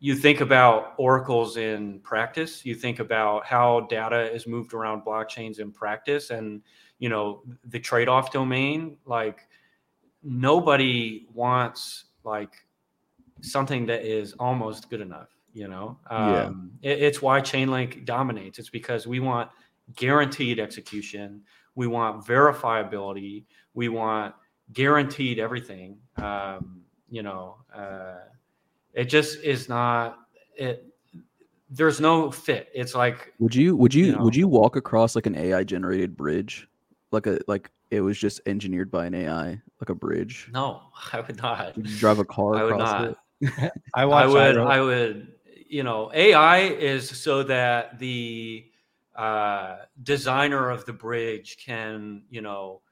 [0.00, 2.64] you think about oracles in practice.
[2.64, 6.62] You think about how data is moved around blockchains in practice and
[6.98, 8.96] you know the trade-off domain.
[9.04, 9.40] Like
[10.22, 12.54] nobody wants like
[13.40, 15.28] something that is almost good enough
[15.58, 15.98] you know?
[16.08, 16.92] Um, yeah.
[16.92, 18.58] It, it's why chainlink dominates.
[18.58, 19.50] It's because we want
[19.96, 21.42] guaranteed execution
[21.78, 23.44] we want verifiability.
[23.72, 24.34] We want
[24.72, 25.96] guaranteed everything.
[26.16, 28.16] Um, you know, uh,
[28.94, 30.18] it just is not
[30.56, 30.84] it.
[31.70, 32.68] there's no fit.
[32.74, 34.24] It's like Would you would you, You know.
[34.24, 36.66] would you walk across like an AI generated bridge?
[37.12, 40.50] Like a like it was just engineered by an AI, like a bridge.
[40.52, 41.76] no, I would not.
[41.76, 43.16] Would you drive a car I would across not.
[43.40, 43.72] it?
[43.94, 45.32] I I would, Iro- I would,
[45.68, 48.67] you know, AI is so that the
[49.18, 52.82] uh, designer of the bridge can, you know,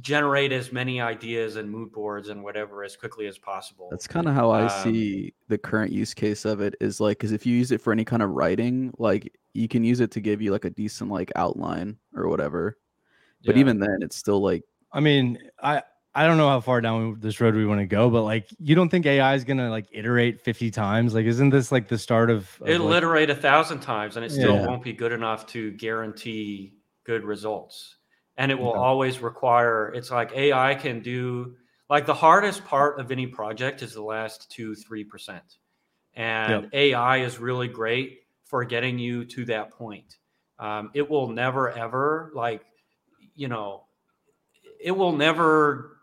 [0.00, 3.90] generate as many ideas and mood boards and whatever as quickly as possible.
[3.90, 7.18] That's kind of how I Um, see the current use case of it is like
[7.18, 10.10] because if you use it for any kind of writing, like you can use it
[10.12, 12.76] to give you like a decent like outline or whatever.
[13.46, 13.58] But Yeah.
[13.58, 15.82] even then, it's still like I mean, I
[16.18, 18.74] I don't know how far down this road we want to go, but like, you
[18.74, 21.14] don't think AI is gonna like iterate fifty times?
[21.14, 22.48] Like, isn't this like the start of?
[22.60, 24.66] of, it'll like- iterate a thousand times and it still Yeah.
[24.66, 27.96] won't be good enough to guarantee good results
[28.36, 28.78] and it will Okay.
[28.78, 31.54] always require it's like ai can do
[31.88, 35.56] like the hardest part of any project is the last two three percent
[36.14, 40.18] and ai is really great for getting you to that point
[40.58, 42.62] um, it will never ever like
[43.34, 43.84] you know
[44.80, 45.97] it will never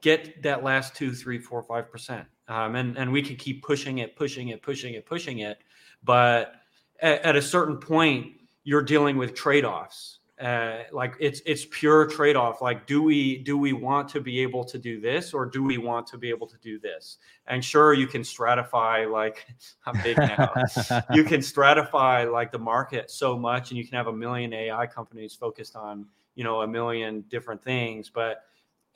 [0.00, 2.26] get that last two, three, four, five percent.
[2.48, 5.58] Um, and and we can keep pushing it, pushing it, pushing it, pushing it.
[6.04, 6.54] But
[7.00, 8.32] at, at a certain point,
[8.64, 10.18] you're dealing with trade-offs.
[10.40, 12.60] Uh, like it's it's pure trade-off.
[12.60, 15.78] Like, do we do we want to be able to do this, or do we
[15.78, 17.18] want to be able to do this?
[17.46, 19.08] And sure, you can stratify.
[19.08, 19.46] Like,
[19.86, 20.52] I'm big now
[21.12, 24.86] you can stratify like the market so much and you can have a million ai
[24.86, 28.44] companies focused on you know a million different things but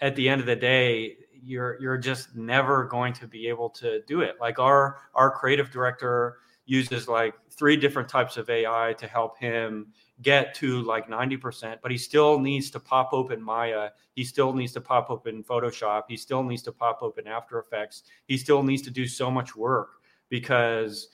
[0.00, 4.02] at the end of the day you're you're just never going to be able to
[4.02, 4.36] do it.
[4.40, 9.86] Like our our creative director uses like three different types of ai to help him
[10.22, 13.90] get to like 90% but he still needs to pop open maya.
[14.14, 16.02] He still needs to pop open photoshop.
[16.08, 18.02] He still needs to pop open after effects.
[18.26, 21.08] He still needs to do so much work because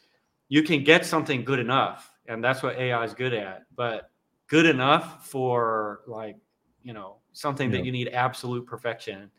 [0.49, 3.64] you can get something good enough and that's what ai is good at.
[3.76, 4.11] But
[4.47, 6.37] good enough for like
[6.83, 7.78] you know something Yeah.
[7.78, 9.30] that you need absolute perfection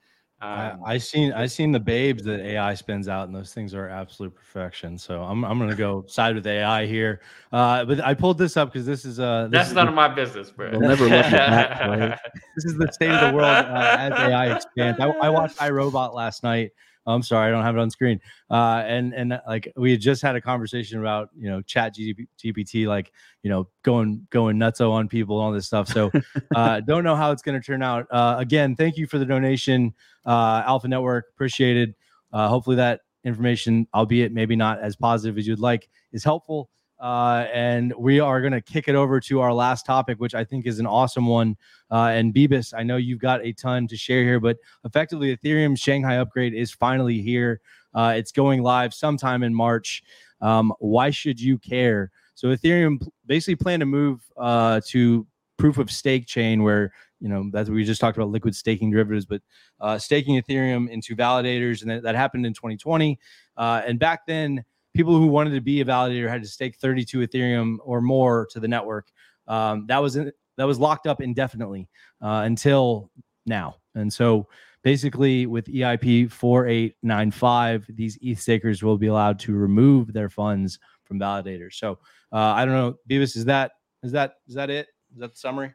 [0.42, 3.74] I, um, I seen I seen the babes that AI spins out, and those things
[3.74, 4.98] are absolute perfection.
[4.98, 7.22] So I'm I'm gonna go side with AI here.
[7.54, 9.92] Uh, but I pulled this up because this is uh this that's is none the-
[9.92, 12.20] of my business bro They'll never you back, right?
[12.56, 15.00] this is the state of the world uh, as AI expands.
[15.00, 16.72] I, I watched iRobot last night.
[17.06, 18.20] I'm sorry, I don't have it on screen.
[18.50, 21.96] Uh, and and uh, like we had just had a conversation about you know Chat
[21.96, 25.88] GPT, like you know going going nutso on people and all this stuff.
[25.88, 26.12] So
[26.56, 28.08] uh, don't know how it's going to turn out.
[28.12, 29.94] Uh, again, thank you for the donation,
[30.26, 31.26] uh, Alpha Network.
[31.34, 31.96] Appreciated.
[32.32, 36.70] Uh, hopefully that information, albeit maybe not as positive as you'd like, is helpful.
[37.04, 40.46] Uh, and we are going to kick it over to our last topic, which I
[40.46, 41.58] think is an awesome one.
[41.92, 45.78] Uh, and Bebis, I know you've got a ton to share here, but effectively, Ethereum
[45.78, 47.60] Shanghai upgrade is finally here.
[47.94, 50.02] Uh, it's going live sometime in March.
[50.40, 52.10] Um, why should you care?
[52.36, 55.28] So Ethereum basically plan to move uh, to
[55.58, 59.26] proof of stake chain, where you know that's we just talked about liquid staking derivatives,
[59.26, 59.42] but
[59.82, 63.20] uh, staking Ethereum into validators, and that, that happened in 2020.
[63.58, 64.64] Uh, and back then,
[64.94, 68.60] people who wanted to be a validator had to stake 32 Ethereum or more to
[68.60, 69.12] the network.
[69.48, 71.90] Um, that was in, that was locked up indefinitely
[72.22, 73.10] uh, until
[73.46, 73.78] now.
[73.96, 74.48] And so
[74.84, 81.20] basically with EIP 4895, these ETH stakers will be allowed to remove their funds from
[81.20, 81.74] validators.
[81.74, 82.00] So
[82.32, 83.72] uh, I don't know, Bebis, is that
[84.04, 84.88] is that is that it?
[85.14, 85.74] Is that the summary?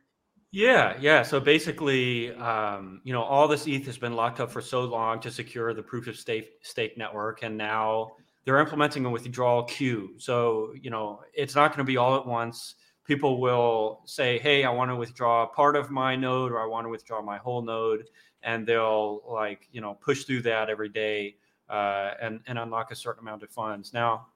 [0.51, 1.23] Yeah, yeah.
[1.23, 5.21] So basically, um, you know, all this ETH has been locked up for so long
[5.21, 8.12] to secure the proof of stake stake network, and now
[8.49, 10.14] they're implementing a withdrawal queue.
[10.16, 12.76] So you know, it's not going to be all at once.
[13.05, 16.86] People will say, "Hey, I want to withdraw part of my node, or I want
[16.86, 18.05] to withdraw my whole node,"
[18.42, 21.36] and they'll like you know push through that every day
[21.68, 23.92] uh, and and unlock a certain amount of funds.
[23.92, 24.28] Now,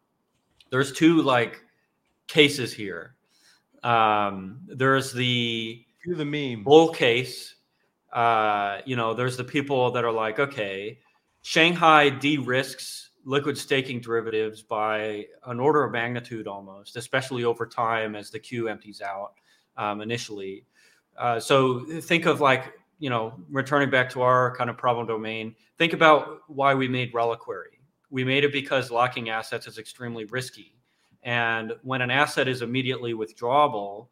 [0.68, 1.62] there's two like
[2.26, 3.14] cases here.
[3.82, 6.64] Um, there's the Do the meme.
[6.64, 7.54] bull case,
[8.12, 10.98] uh, you know, there's the people that are like, okay,
[11.40, 18.30] Shanghai de-risks liquid staking derivatives by an order of magnitude almost, especially over time as
[18.30, 19.34] the queue empties out
[19.76, 20.66] um, initially.
[21.16, 25.54] Uh, so think of like, you know, returning back to our kind of problem domain,
[25.78, 27.80] think about why we made Reliquary.
[28.10, 30.74] We made it because locking assets is extremely risky.
[31.22, 34.08] And when an asset is immediately withdrawable,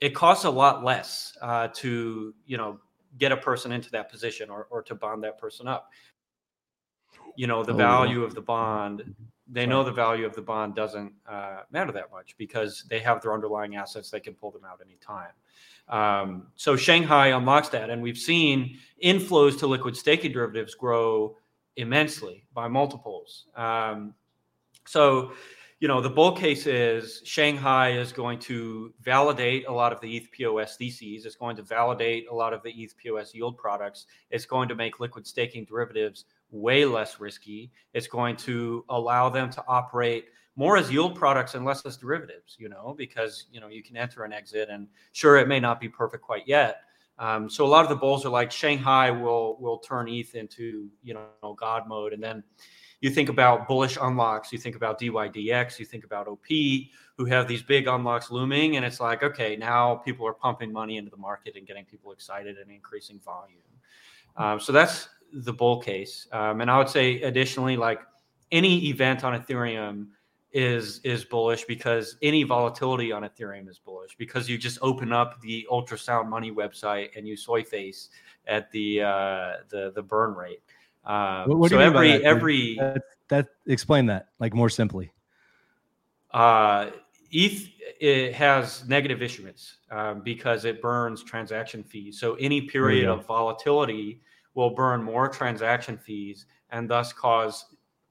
[0.00, 2.78] it costs a lot less uh, to you know
[3.18, 5.90] get a person into that position or, or to bond that person up
[7.36, 9.14] you know the Oh, value of the bond
[9.48, 13.22] they know the value of the bond doesn't uh, matter that much because they have
[13.22, 15.30] their underlying assets they can pull them out anytime
[15.88, 21.36] um, so shanghai unlocks that and we've seen inflows to liquid staking derivatives grow
[21.76, 24.14] immensely by multiples um,
[24.86, 25.32] so
[25.78, 30.16] you know, the bull case is Shanghai is going to validate a lot of the
[30.16, 31.26] ETH POS theses.
[31.26, 34.06] It's going to validate a lot of the ETH POS yield products.
[34.30, 37.70] It's going to make liquid staking derivatives way less risky.
[37.92, 40.26] It's going to allow them to operate
[40.56, 43.96] more as yield products and less as derivatives, you know, because, you know, you can
[43.96, 46.82] enter and exit and sure, it may not be perfect quite yet.
[47.18, 50.88] Um, so a lot of the bulls are like Shanghai will, will turn ETH into,
[51.02, 52.12] you know, God mode.
[52.12, 52.42] And then,
[53.00, 56.46] you think about bullish unlocks, you think about DYDX, you think about OP,
[57.16, 60.96] who have these big unlocks looming, and it's like, okay, now people are pumping money
[60.96, 63.58] into the market and getting people excited and increasing volume.
[64.36, 65.08] Um, so that's
[65.44, 66.26] the bull case.
[66.32, 68.00] Um, and I would say, additionally, like
[68.52, 70.08] any event on Ethereum
[70.52, 75.40] is is bullish because any volatility on Ethereum is bullish because you just open up
[75.42, 78.08] the ultrasound money website and you soy face
[78.46, 80.62] at the uh, the the burn rate.
[81.04, 85.12] Um, what, what so every that, every that, that, explain that like more simply.
[86.32, 86.90] Uh,
[87.30, 87.68] ETH
[88.00, 92.18] it has negative issuance um, because it burns transaction fees.
[92.18, 94.20] So any period of volatility
[94.56, 97.66] will burn more transaction fees and thus cause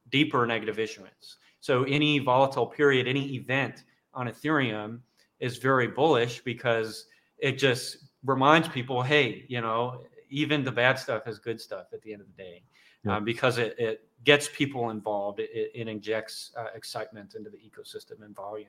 [0.10, 1.38] deeper negative issuance.
[1.60, 3.84] So any volatile period, any event
[4.14, 5.00] on Ethereum
[5.40, 11.28] is very bullish because it just reminds people, hey, you know, even the bad stuff
[11.28, 12.64] is good stuff at the end of the day
[13.04, 13.18] yeah.
[13.18, 15.40] um, because it, it gets people involved.
[15.40, 18.68] It, it injects uh, excitement into the ecosystem and volume.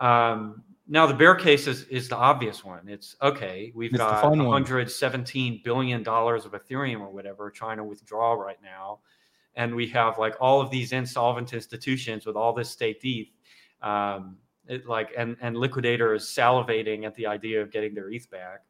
[0.00, 2.88] Um, now the bear case is, is the obvious one.
[2.88, 3.72] It's okay.
[3.74, 9.00] We've it's got 117 billion dollars of Ethereum or whatever trying to withdraw right now,
[9.54, 13.28] and we have like all of these insolvent institutions with all this state ETH.
[13.82, 14.36] Um,
[14.68, 18.62] it like and and liquidator is salivating at the idea of getting their ETH back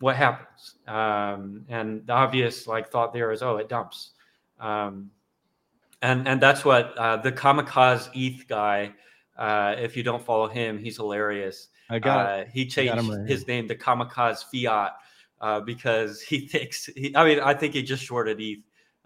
[0.00, 0.76] what happens?
[0.88, 4.12] Um, and the obvious like thought there is, oh, it dumps.
[4.58, 5.10] Um,
[6.02, 8.92] and and that's what uh, the kamikaze ETH guy.
[9.40, 11.68] Uh, if you don't follow him, he's hilarious.
[11.88, 14.92] I got uh, he changed right his name to kamikaze fiat
[15.40, 16.90] uh, because he thinks.
[16.94, 18.58] He, I mean, I think he just shorted ETH,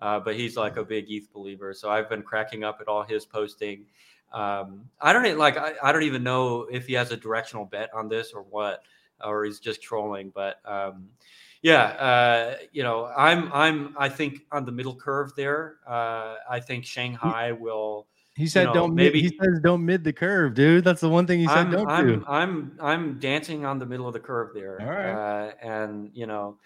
[0.02, 1.72] uh, but he's like a big ETH believer.
[1.72, 3.86] So I've been cracking up at all his posting.
[4.32, 5.56] Um, I don't like.
[5.56, 8.82] I, I don't even know if he has a directional bet on this or what
[9.24, 10.32] or he's just trolling.
[10.34, 11.10] But um,
[11.62, 15.76] yeah, uh, you know, I'm I'm I think on the middle curve there.
[15.86, 18.08] Uh, I think Shanghai will.
[18.36, 21.00] He said, you know, "Don't maybe." Mid, he says, "Don't mid the curve, dude." That's
[21.00, 21.58] the one thing he said.
[21.58, 22.24] I'm, don't I'm, do.
[22.26, 24.80] I'm I'm dancing on the middle of the curve there.
[24.80, 25.48] All right.
[25.48, 26.58] Uh, and you know,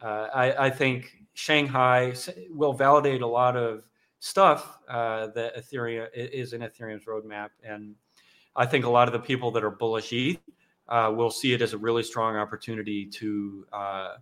[0.00, 2.14] uh, I I think Shanghai
[2.50, 3.88] will validate a lot of
[4.20, 7.96] stuff uh, that Ethereum is in Ethereum's roadmap, and
[8.54, 10.38] I think a lot of the people that are bullish ETH
[10.88, 14.14] uh, will see it as a really strong opportunity to uh,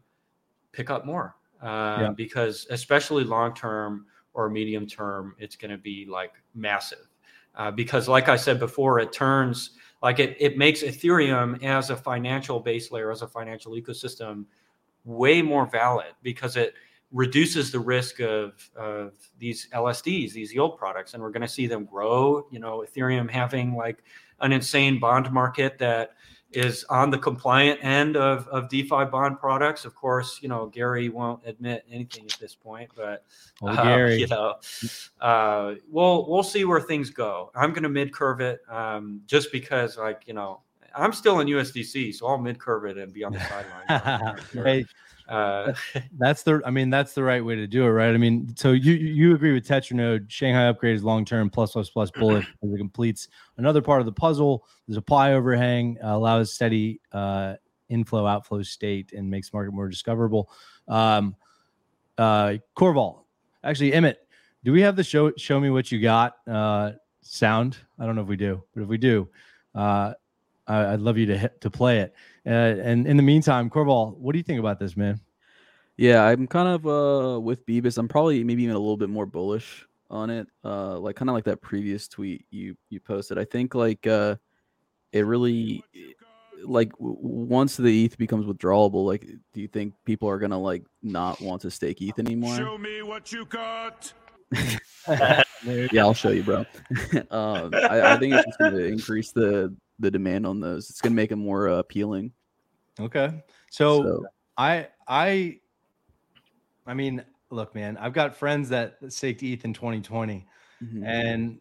[0.73, 2.13] pick up more uh, yeah.
[2.17, 7.09] because especially long term or medium term it's going to be like massive.
[7.57, 9.70] Uh, because like i said before it turns
[10.03, 14.45] like it, it makes ethereum as a financial base layer as a financial ecosystem
[15.05, 16.74] way more valid because it
[17.12, 21.68] reduces the risk of, of these lsds these yield products and we're going to see
[21.68, 22.47] them grow.
[22.51, 24.03] You know ethereum having like
[24.41, 26.14] an insane bond market that
[26.57, 29.85] is on the compliant end of, of DeFi bond products.
[29.85, 33.25] Of course, you know, Gary won't admit anything at this point, but
[33.63, 34.19] uh, Gary.
[34.19, 34.57] you know,
[35.21, 37.51] uh, we'll, we'll see where things go.
[37.55, 40.61] I'm going to mid curve it um, just because like, you know,
[40.97, 43.41] I'm still in USDC, so I'll mid curve it and be on the
[43.91, 44.65] sideline.
[44.65, 44.85] hey,
[45.29, 45.72] uh,
[46.18, 48.14] that's the I mean that's the right way to do it, right?
[48.14, 50.31] I mean, so you you agree with Tetranode?
[50.31, 54.07] Shanghai upgrade is long term plus plus plus bullet as it completes another part of
[54.07, 54.66] the puzzle.
[54.89, 57.55] The supply overhang uh, allows steady uh,
[57.89, 60.51] inflow outflow state and makes market more discoverable.
[60.89, 61.37] Um,
[62.18, 63.25] uh, Corval,
[63.62, 64.27] actually, Emmett,
[64.62, 67.79] do we have the show show me what you got uh, sound?
[67.99, 69.29] I don't know if we do, but if we do,
[69.75, 70.12] uh,
[70.66, 72.14] I'd love you to hit, to play it.
[72.47, 75.20] Uh, and in the meantime, Corval, what do you think about this, man?
[75.97, 77.99] Yeah, I'm kind of uh with Bebis.
[77.99, 80.49] I'm probably maybe even a little bit more bullish on it.
[80.64, 83.38] Uh like kind of like that previous tweet you you posted.
[83.38, 84.36] I think like uh
[85.12, 85.84] it really
[86.64, 91.40] like once the ETH becomes withdrawable, like do you think people are gonna like not
[91.40, 92.57] want to stake ETH anymore?
[92.57, 94.12] Show me what you got.
[95.09, 96.59] yeah, I'll show you, bro.
[97.30, 100.90] um, I, I, think it's just going to increase the the demand on those.
[100.90, 102.32] It's going to make them more uh, appealing.
[103.01, 104.26] Okay, so, so,
[104.57, 105.59] I I
[106.86, 110.47] I mean, look, man, I've got friends that staked ETH in 2020,
[110.82, 111.05] mm-hmm.
[111.05, 111.59] and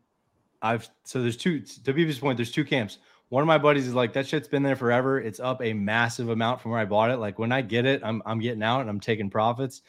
[0.62, 1.62] I've so there's two.
[1.62, 3.00] To be Bebis' point, there's two camps.
[3.30, 5.20] One of my buddies is like, that shit's been there forever.
[5.20, 7.18] It's up a massive amount from where I bought it.
[7.18, 9.82] Like when I get it, I'm I'm getting out and I'm taking profits.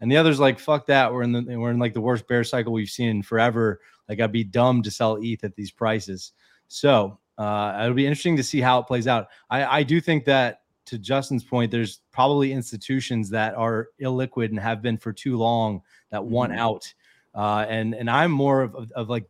[0.00, 1.12] And the other's like, fuck that.
[1.12, 3.80] We're in the we're in like the worst bear cycle we've seen in forever.
[4.08, 6.32] Like I'd be dumb to sell ETH at these prices.
[6.68, 9.28] So uh, it'll be interesting to see how it plays out.
[9.48, 14.58] I, I do think that to Justin's point, there's probably institutions that are illiquid and
[14.60, 15.80] have been for too long
[16.10, 16.58] that want Mhm.
[16.58, 16.94] out.
[17.34, 19.24] Uh, and and I'm more of, of, of like,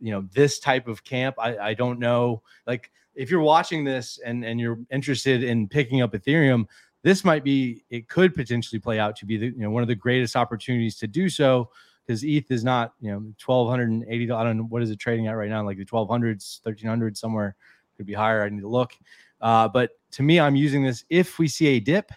[0.00, 1.36] you know, this type of camp.
[1.38, 2.42] I, I don't know.
[2.66, 6.66] Like if you're watching this and and you're interested in picking up Ethereum,
[7.02, 9.88] this might be it could potentially play out to be the you know one of
[9.88, 11.70] the greatest opportunities to do so
[12.06, 14.30] because ETH is not you know twelve hundred and eighty.
[14.30, 16.88] I don't know what is it trading at right now, like the twelve hundreds, thirteen
[16.88, 17.56] hundred somewhere.
[17.96, 18.42] Could be higher.
[18.44, 18.92] I need to look.
[19.40, 21.04] Uh, but to me, I'm using this.
[21.08, 22.10] If we see a dip,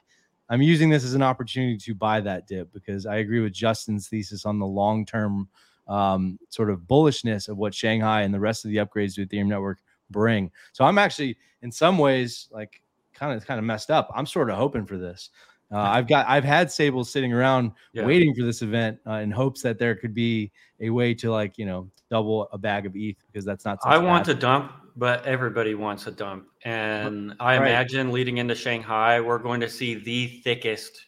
[0.49, 4.07] I'm using this as an opportunity to buy that dip because I agree with Justin's
[4.07, 5.47] thesis on the long term
[5.87, 9.47] um, sort of bullishness of what Shanghai and the rest of the upgrades to Ethereum
[9.47, 9.79] network
[10.09, 10.51] bring.
[10.71, 12.81] So I'm actually, in some ways, like
[13.13, 14.09] kind of kind of messed up.
[14.15, 15.29] I'm sort of hoping for this.
[15.72, 18.05] Uh, I've got I've had stables sitting around Yeah.
[18.05, 21.57] waiting for this event uh, in hopes that there could be a way to like
[21.57, 23.78] you know double a bag of ETH because that's not.
[23.84, 26.47] I want to dump, but everybody wants a dump.
[26.65, 27.67] And I Right.
[27.67, 31.05] imagine leading into Shanghai, we're going to see the thickest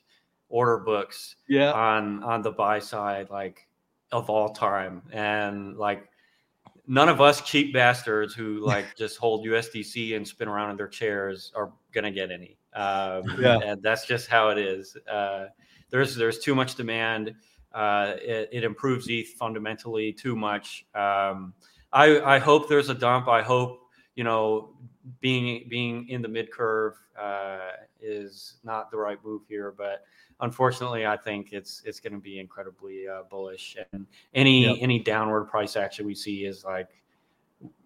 [0.49, 1.71] order books Yeah.
[1.71, 3.67] on on the buy side, like
[4.11, 5.01] of all time.
[5.11, 6.07] And like
[6.85, 10.87] none of us cheap bastards who like just hold USDC and spin around in their
[10.87, 12.57] chairs are gonna get any.
[12.73, 13.59] Um, Yeah.
[13.59, 14.95] and that's just how it is.
[15.09, 15.47] Uh,
[15.89, 17.33] there's there's too much demand.
[17.73, 20.85] Uh, it, it improves ETH fundamentally too much.
[20.95, 21.53] Um,
[21.93, 23.27] I I hope there's a dump.
[23.27, 23.81] I hope
[24.15, 24.75] you know
[25.19, 30.03] being being in the mid curve uh, is not the right move here, but
[30.39, 33.77] unfortunately, I think it's it's going to be incredibly uh, bullish.
[33.93, 34.77] And any Yep.
[34.79, 36.89] any downward price action we see is like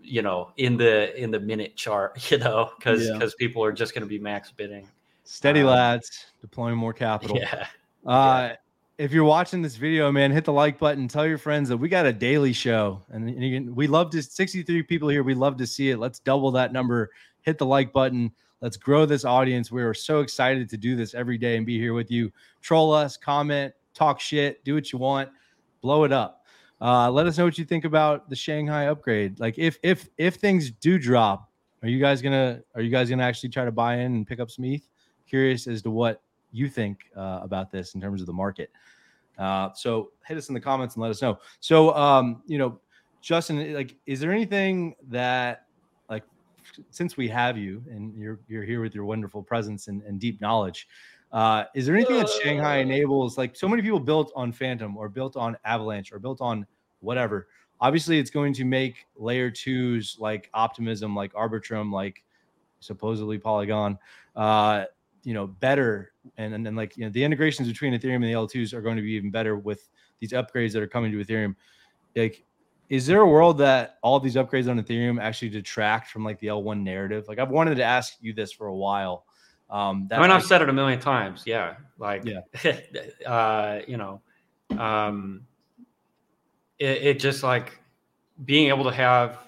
[0.02, 3.14] you know in the in the minute chart, you know, because Yeah.
[3.14, 4.88] because people are just going to be max bidding.
[5.24, 7.38] Steady Um, lads, deploying more capital.
[7.38, 7.68] Yeah.
[8.06, 8.54] Uh,
[8.98, 11.08] if you're watching this video, man, hit the like button.
[11.08, 14.22] Tell your friends that we got a daily show, and, and can, we love to.
[14.22, 15.24] 63 people here.
[15.24, 15.98] We love to see it.
[15.98, 17.10] Let's double that number.
[17.42, 18.32] Hit the like button.
[18.62, 19.72] Let's grow this audience.
[19.72, 22.32] We are so excited to do this every day and be here with you.
[22.62, 25.30] Troll us, comment, talk shit, do what you want,
[25.82, 26.45] blow it up.
[26.82, 29.40] Uh, let us know what you think about the Shanghai upgrade.
[29.40, 31.50] Like if if if things do drop,
[31.82, 34.40] are you guys gonna are you guys gonna actually try to buy in and pick
[34.40, 34.88] up some ETH?
[35.28, 36.22] Curious as to what
[36.52, 38.72] you think uh, about this in terms of the market.
[39.38, 41.38] Uh, so hit us in the comments and let us know.
[41.60, 42.80] So, um, you know,
[43.22, 45.66] Justin, like, is there anything that,
[46.10, 46.24] like,
[46.90, 50.40] since we have you and you're you're here with your wonderful presence and, and deep
[50.42, 50.88] knowledge,
[51.32, 53.38] uh, is there anything that Shanghai enables?
[53.38, 56.66] Like, so many people built on Fantom or built on Avalanche or built on
[57.00, 57.48] whatever.
[57.82, 62.24] Obviously, it's going to make layer twos like Optimism, like Arbitrum, like
[62.80, 63.98] supposedly Polygon,
[64.36, 64.86] uh,
[65.24, 66.14] you know, better.
[66.38, 68.96] And, and then like, you know, the integrations between Ethereum and the L2s are going
[68.96, 71.56] to be even better with these upgrades that are coming to Ethereum.
[72.16, 72.46] Like,
[72.88, 76.48] is there a world that all these upgrades on Ethereum actually detract from like the
[76.48, 77.28] L1 narrative?
[77.28, 79.25] Like, I've wanted to ask you this for a while.
[79.70, 81.44] Um, that, I mean, I've said it a million times.
[81.46, 82.42] Yeah, like, Yeah.
[83.28, 84.22] uh, you know,
[84.78, 85.46] um,
[86.80, 87.80] it, it just like
[88.44, 89.40] being able to have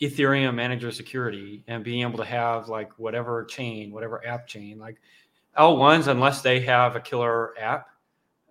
[0.00, 5.00] Ethereum manager security and being able to have like whatever chain, whatever app chain, like
[5.58, 7.88] L1s, unless they have a killer app,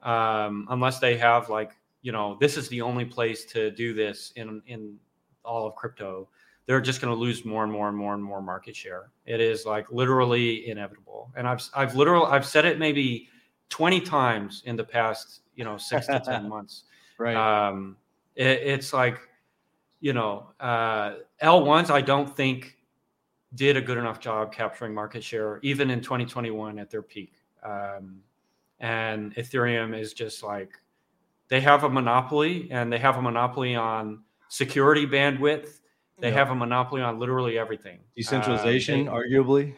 [0.01, 1.71] um, unless they have like,
[2.01, 4.97] you know, this is the only place to do this in in
[5.45, 6.27] all of crypto
[6.65, 9.11] they're just going to lose more and more and more and more market share.
[9.25, 11.31] It is like literally inevitable.
[11.35, 13.27] And I've I've literally I've said it maybe
[13.69, 16.83] 20 times in the past, you know, 6 to 10 months.
[17.17, 17.35] right.
[17.35, 17.97] Um
[18.35, 19.19] it, it's like
[19.99, 22.77] you know, uh L1s I don't think
[23.55, 27.33] did a good enough job capturing market share even in 2021 at their peak.
[27.63, 28.21] Um
[28.79, 30.79] and Ethereum is just like
[31.49, 35.79] they have a monopoly and they have a monopoly on security bandwidth
[36.19, 36.35] they Yeah.
[36.35, 37.99] have a monopoly on literally everything.
[38.15, 39.75] Decentralization, Um, they- arguably.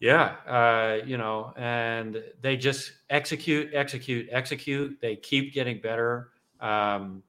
[0.00, 4.98] yeah, uh, you know, and they just execute, execute, execute.
[5.00, 6.30] They keep getting better.
[6.60, 7.22] Um,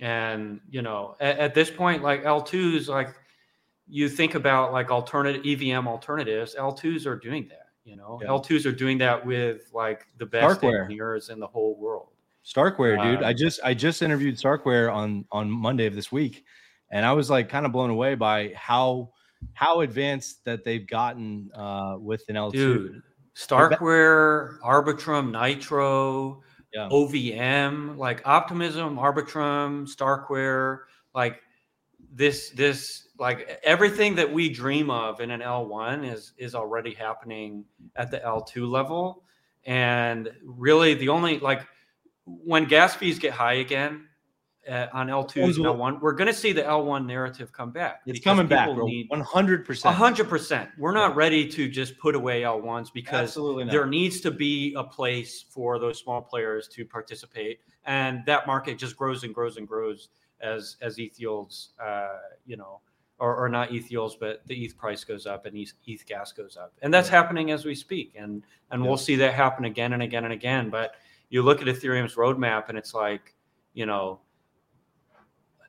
[0.00, 3.14] and you know, at, at this point, like L2s, like
[3.88, 7.68] you think about like alternative EVM alternatives, L2s are doing that.
[7.84, 8.28] You know, Yeah.
[8.28, 10.82] L2s are doing that with like the best Starkware.
[10.84, 12.08] engineers in the whole world.
[12.44, 13.22] Starkware, dude.
[13.22, 16.44] Uh, I just I just interviewed Starkware on on Monday of this week,
[16.92, 19.10] and I was like kind of blown away by how
[19.54, 22.52] how advanced that they've gotten uh, with an L2.
[22.52, 23.02] Dude,
[23.34, 26.88] Starkware, Arbitrum, Nitro, Yeah.
[26.90, 30.80] OVM, like Optimism, Arbitrum, Starkware,
[31.14, 31.40] like
[32.14, 37.64] this, this, like everything that we dream of in an L1 is is already happening
[37.96, 39.24] at the L2 level.
[39.64, 41.66] And really, the only like
[42.26, 44.06] when gas fees get high again,
[44.70, 48.02] uh, on L2 and L1, we're going to see the L1 narrative come back.
[48.06, 48.86] It's coming back, bro.
[48.86, 49.92] need- 100%.
[49.92, 50.70] hundred percent.
[50.78, 53.34] We're not ready to just put away L1s because
[53.70, 58.78] there needs to be a place for those small players to participate, and that market
[58.78, 60.08] just grows and grows and grows
[60.40, 62.80] as as ETH yields, uh, you know,
[63.18, 66.32] or, or not ETH yields, but the ETH price goes up and ETH, ETH gas
[66.32, 68.88] goes up, and that's happening as we speak, and and Yeah.
[68.88, 70.70] we'll see that happen again and again and again.
[70.70, 70.94] But
[71.30, 73.34] you look at Ethereum's roadmap, and it's like,
[73.74, 74.20] you know,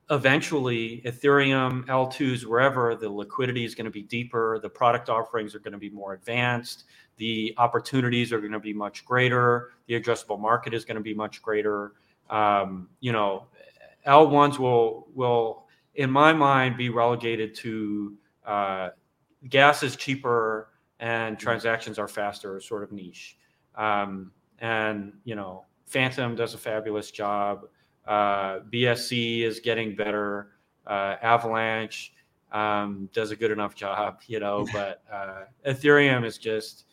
[0.10, 5.60] eventually Ethereum, L2s, wherever the liquidity is going to be deeper, the product offerings are
[5.60, 6.86] going to be more advanced,
[7.18, 11.14] the opportunities are going to be much greater, the addressable market is going to be
[11.14, 11.94] much greater.
[12.30, 13.48] Um, you know,
[14.08, 18.90] L1s will will, in my mind, be relegated to uh,
[19.50, 23.38] gas is cheaper and transactions are faster, sort of niche.
[23.76, 27.66] Um, and you know, Fantom does a fabulous job.
[28.06, 30.52] Uh, BSC is getting better.
[30.86, 32.14] Uh, Avalanche
[32.52, 34.66] um, does a good enough job, you know.
[34.74, 36.86] But uh, Ethereum is just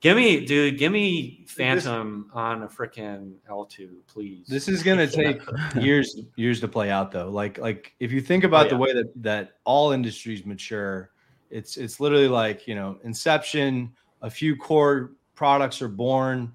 [0.00, 4.46] give me, dude, give me Fantom on a freaking L2, please.
[4.46, 5.40] This is gonna take
[5.80, 7.30] years years to play out though.
[7.30, 11.10] Like like if you think about Oh, the way that that all industries mature,
[11.50, 13.92] it's it's literally like you know inception.
[14.22, 16.52] A few core products are born.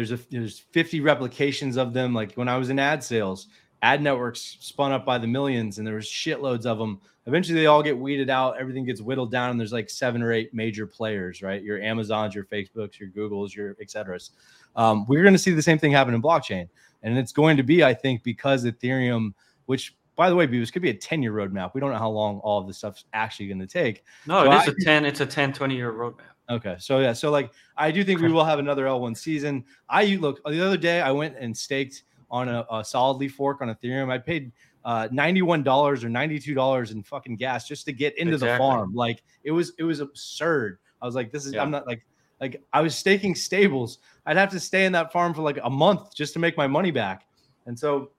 [0.00, 2.14] There's a there's 50 replications of them.
[2.14, 3.48] Like when I was in ad sales,
[3.82, 7.02] ad networks spun up by the millions, and there was shitloads of them.
[7.26, 8.58] Eventually, they all get weeded out.
[8.58, 11.62] Everything gets whittled down, and there's like seven or eight major players, right?
[11.62, 14.30] Your Amazons, your Facebooks, your Googles, your et ceteras.
[14.74, 16.66] Um, we're going to see the same thing happen in blockchain.
[17.02, 19.34] And it's going to be, I think, because Ethereum,
[19.66, 21.72] which by the way, Bebis could be a 10 year roadmap.
[21.74, 24.04] We don't know how long all of this stuff's actually going to take.
[24.26, 26.29] no, So it is I a 10, it's a 10, 20 year roadmap.
[26.50, 26.76] Okay.
[26.78, 27.12] So, yeah.
[27.12, 29.64] So, like, I do think we will have another L1 season.
[29.88, 33.68] I look, the other day, I went and staked on a, a solidly fork on
[33.74, 34.10] Ethereum.
[34.10, 34.52] I paid
[34.84, 38.94] uh, $91 or $92 in fucking gas just to get into the farm.
[38.94, 40.78] Like, it was, it was absurd.
[41.00, 41.62] I was like, this is, Yeah.
[41.62, 42.04] I'm not like,
[42.40, 43.98] like I was staking stables.
[44.26, 46.66] I'd have to stay in that farm for like a month just to make my
[46.66, 47.26] money back.
[47.66, 48.10] And so,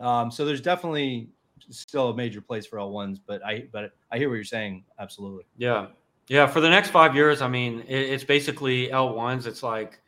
[0.00, 1.28] um, so there's definitely
[1.70, 4.84] still a major place for L1s, but I, but I hear what you're saying.
[4.98, 5.44] Absolutely.
[5.56, 5.86] Yeah.
[6.28, 6.46] Yeah.
[6.46, 9.46] For the next five years, I mean, it, it's basically L1s.
[9.46, 10.00] It's like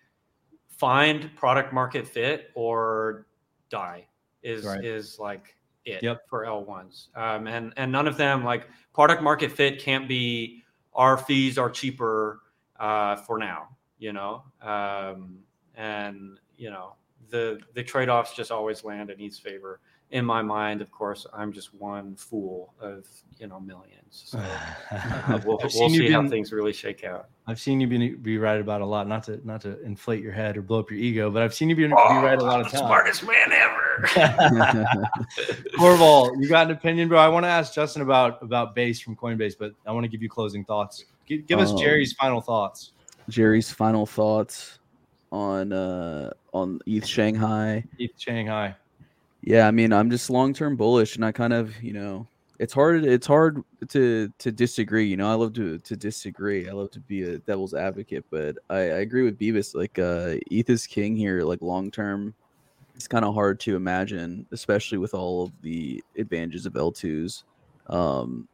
[0.69, 3.27] find product market fit or
[3.71, 4.07] die
[4.43, 4.85] is, Right.
[4.85, 5.55] is like
[5.85, 6.29] it Yep.
[6.29, 7.09] for L1s.
[7.17, 10.63] Um, and, and none of them like product market fit can't be
[10.95, 12.41] our fees are cheaper
[12.81, 14.43] uh, for now, you know?
[14.61, 15.39] Um,
[15.77, 16.95] and, you know,
[17.31, 19.81] the, the trade-offs just always land in ETH's favor.
[20.11, 23.07] In my mind, of course, I'm just one fool of,
[23.39, 23.93] you know, millions.
[24.11, 27.29] So uh, we'll, we'll seen you see how things really shake out.
[27.47, 30.33] I've seen you be, be right about a lot, not to not to inflate your
[30.33, 32.61] head or blow up your ego, but I've seen you be, be right a lot
[32.61, 32.79] of times.
[32.79, 34.09] Smartest man ever.
[35.79, 37.19] Corval, you got an opinion, bro?
[37.19, 40.23] I want to ask Justin about about base from Coinbase, but I want to give
[40.23, 41.05] you closing thoughts.
[41.27, 42.93] Give, give us Um, Jerry's final thoughts.
[43.29, 44.79] Jerry's final thoughts
[45.31, 47.85] on uh on ETH Shanghai.
[47.99, 48.75] ETH Shanghai.
[49.43, 52.27] Yeah, I mean, I'm just long term bullish, and I kind of, you know,
[52.59, 53.05] it's hard.
[53.05, 55.07] It's hard to to disagree.
[55.07, 56.69] You know, I love to to disagree.
[56.69, 59.75] I love to be a devil's advocate, but I, I agree with Bebis.
[59.75, 61.43] Like, uh, ETH is king here.
[61.43, 62.35] Like long term,
[62.97, 67.45] it's kind of hard to imagine, especially with all of the advantages of L2s.
[67.87, 68.49] Um,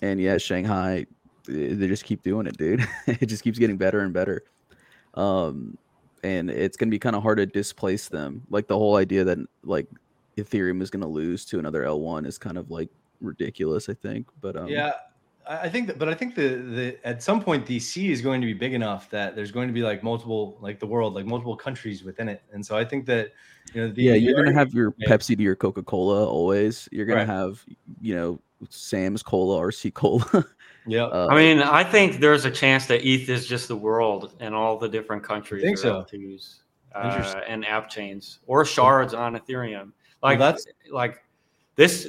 [0.00, 1.06] and yeah, Shanghai,
[1.46, 2.86] they they just keep doing it, dude.
[3.08, 4.44] it just keeps getting better and better.
[5.14, 5.76] Um,
[6.22, 8.42] and it's gonna be kind of hard to displace them.
[8.50, 9.88] Like the whole idea that like
[10.36, 12.88] Ethereum is gonna lose to another L1 is kind of like
[13.20, 13.88] ridiculous.
[13.88, 14.92] I think, but um, yeah,
[15.48, 18.40] I I think that, but I think the the at some point DC is going
[18.40, 21.26] to be big enough that there's going to be like multiple, like the world, like
[21.26, 23.32] multiple countries within it, and so I think that
[23.74, 25.10] you know, the, yeah, you're gonna have your Yeah.
[25.10, 26.88] Pepsi to your Coca Cola always.
[26.92, 27.28] You're gonna Right.
[27.28, 27.64] have
[28.00, 28.40] you know
[28.70, 30.24] Sam's Cola, RC Cola.
[30.88, 31.04] yeah.
[31.04, 34.54] uh, I mean, I think there's a chance that ETH is just the world and
[34.54, 36.02] all the different countries think so?
[36.02, 36.60] L2s,
[37.04, 37.40] Interesting.
[37.40, 39.92] uh, and app chains or shards on Ethereum.
[40.22, 41.22] Well, Like that's- like
[41.76, 42.08] this.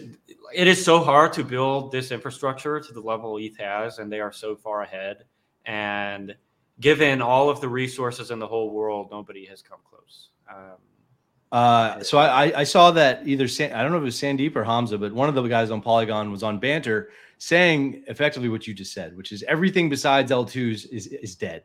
[0.56, 4.20] It is so hard to build this infrastructure to the level ETH has, and they
[4.20, 5.26] are so far ahead.
[5.66, 6.36] And
[6.80, 10.30] given all of the resources in the whole world, nobody has come close.
[10.50, 10.78] Um,
[11.52, 14.16] Uh, so I, I- I saw that either San, I don't know if it was
[14.22, 17.10] Sandeep or Hamza, but one of the guys on Polygon was on Banter
[17.40, 21.64] saying effectively what you just said, which is everything besides L2s is is dead,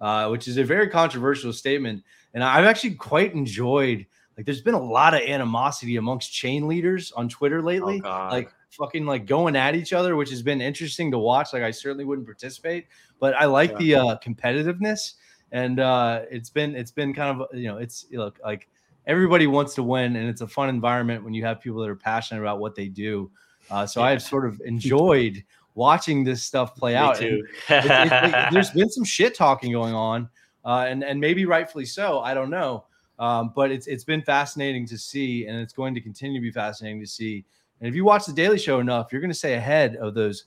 [0.00, 2.02] uh, which is a very controversial statement.
[2.32, 4.06] And I've actually quite enjoyed.
[4.36, 8.50] Like, there's been a lot of animosity amongst chain leaders on Twitter lately, oh like
[8.70, 11.52] fucking like going at each other, which has been interesting to watch.
[11.52, 12.86] Like, I certainly wouldn't participate,
[13.18, 13.78] but I like Yeah.
[13.78, 15.14] the uh, competitiveness,
[15.52, 18.68] and uh, it's been it's been kind of you know it's look like
[19.06, 21.96] everybody wants to win, and it's a fun environment when you have people that are
[21.96, 23.30] passionate about what they do.
[23.70, 24.06] Uh, so Yeah.
[24.06, 25.42] I've sort of enjoyed
[25.74, 27.16] watching this stuff play Me out.
[27.16, 27.46] too.
[27.68, 30.28] It- it- it- there's been some shit talking going on,
[30.64, 32.20] uh, and and maybe rightfully so.
[32.20, 32.84] I don't know,
[33.18, 36.50] um, but it's it's been fascinating to see, and it's going to continue to be
[36.50, 37.44] fascinating to see.
[37.80, 40.44] And if you watch the Daily Show enough, you're going to stay ahead of those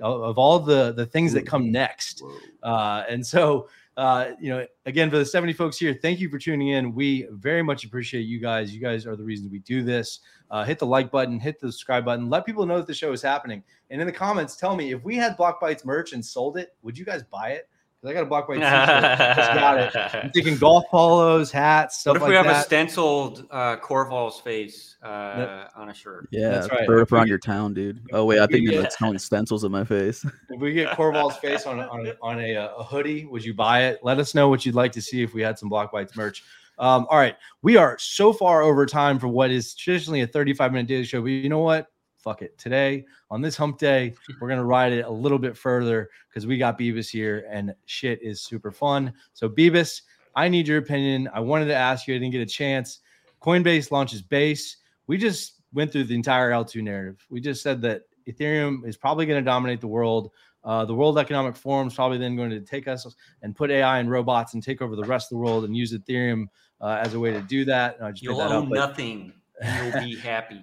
[0.00, 2.22] of, of all the the things that come next.
[2.62, 3.68] Uh, and so,
[3.98, 6.94] uh, you know, again, for the 70 folks here, thank you for tuning in.
[6.94, 8.72] We very much appreciate you guys.
[8.72, 10.20] You guys are the reason we do this.
[10.52, 13.10] Uh, hit the like button, hit the subscribe button, let people know that the show
[13.10, 13.60] is happening.
[13.90, 16.96] And in the comments, tell me if we had Blockbytes merch and sold it, would
[16.96, 17.68] you guys buy it?
[18.00, 18.54] Because I got a Blockbytes
[19.16, 19.36] t-shirt.
[19.36, 20.14] Just got it.
[20.24, 22.26] I'm thinking golf polos, hats, stuff like that.
[22.26, 26.28] What if like we have a stenciled uh, Corval's face uh, on a shirt?
[26.30, 26.86] Yeah, That's right.
[26.86, 28.00] throw it around your town, dude.
[28.12, 28.82] Oh wait, I think Yeah.
[28.82, 30.24] that's telling stencils in my face.
[30.50, 33.54] if we get Corval's face on on, a, on a, uh, a hoodie, would you
[33.54, 33.98] buy it?
[34.02, 36.44] Let us know what you'd like to see if we had some Blockbytes merch.
[36.78, 40.70] Um, all right, we are so far over time for what is traditionally a 35
[40.72, 41.88] minute daily show, but you know what?
[42.18, 42.58] Fuck it.
[42.58, 46.58] Today on this hump day, we're gonna ride it a little bit further because we
[46.58, 49.12] got Bebis here and shit is super fun.
[49.34, 50.02] So Bebis,
[50.34, 51.28] I need your opinion.
[51.32, 53.00] I wanted to ask you, I didn't get a chance.
[53.40, 54.78] Coinbase launches Base.
[55.06, 57.24] We just went through the entire L2 narrative.
[57.30, 60.32] We just said that Ethereum is probably going to dominate the world.
[60.64, 63.06] Uh, the World Economic Forum is probably then going to take us
[63.42, 65.92] and put AI and robots and take over the rest of the world and use
[65.96, 66.46] Ethereum
[66.80, 67.96] uh, as a way to do that.
[67.96, 69.32] And I just You'll that up, own but- nothing.
[69.62, 70.62] and You'll be happy.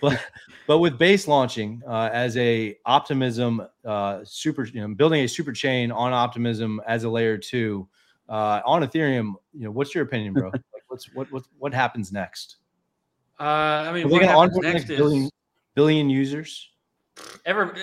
[0.00, 0.20] But
[0.66, 5.52] but with base launching uh, as a optimism uh, super you know building a super
[5.52, 7.88] chain on optimism as a layer two
[8.28, 10.50] uh, on ethereum you know what's your opinion bro?
[10.72, 12.56] Like what's what what what happens next?
[13.40, 15.30] Uh, I mean, we're what going to happens onboard next next is billion
[15.74, 16.70] billion users?
[17.44, 17.74] Ever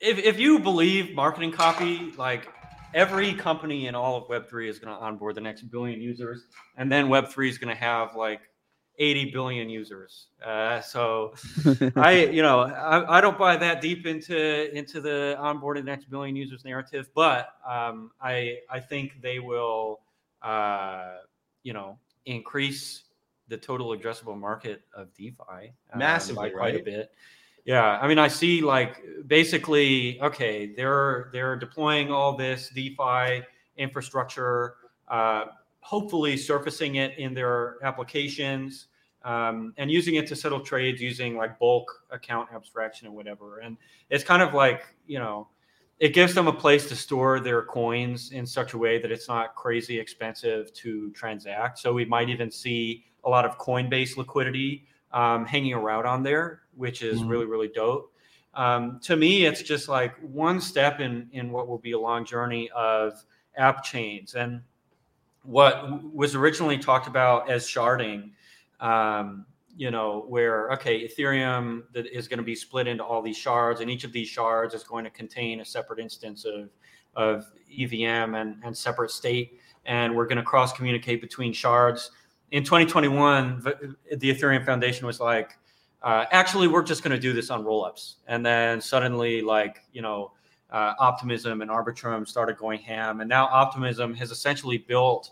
[0.00, 2.48] if, if you believe marketing copy like
[2.94, 6.90] every company in all of web3 is going to onboard the next billion users and
[6.90, 8.40] then web3 is going to have like
[8.98, 10.26] 80 billion users.
[10.44, 11.34] Uh, so
[11.96, 16.36] i you know I, I don't buy that deep into into the onboarding next billion
[16.36, 20.00] users narrative but um, i i think they will
[20.42, 21.16] uh,
[21.64, 23.04] you know increase
[23.48, 27.10] the total addressable market of defi um, Massively, by quite a bit.
[27.64, 33.42] Yeah, I mean, I see like basically, okay, they're they're deploying all this DeFi
[33.76, 34.76] infrastructure,
[35.08, 35.44] uh,
[35.88, 38.88] hopefully surfacing it in their applications
[39.24, 43.60] um, and using it to settle trades using like bulk account abstraction or whatever.
[43.60, 43.78] And
[44.10, 45.48] it's kind of like you know,
[45.98, 49.28] it gives them a place to store their coins in such a way that it's
[49.28, 51.78] not crazy expensive to transact.
[51.78, 56.64] So we might even see a lot of Coinbase liquidity um, hanging around on there,
[56.76, 57.30] which is Mhm.
[57.30, 58.12] really really dope.
[58.52, 62.26] Um, to me, it's just like one step in in what will be a long
[62.26, 63.24] journey of
[63.56, 64.60] app chains and
[65.48, 68.30] what was originally talked about as sharding.
[68.80, 69.46] Um,
[69.76, 73.88] you know, where okay, Ethereum is going to be split into all these shards, and
[73.88, 76.70] each of these shards is going to contain a separate instance of
[77.14, 82.10] of EVM and, and separate state, and we're going to cross communicate between shards
[82.50, 83.70] in 2021, v-
[84.16, 85.58] the Ethereum Foundation was like,
[86.02, 88.14] uh, actually, we're just going to do this on rollups.
[88.26, 90.32] And then suddenly, like, you know,
[90.70, 93.20] uh, Optimism and Arbitrum started going ham.
[93.20, 95.30] And now Optimism has essentially built,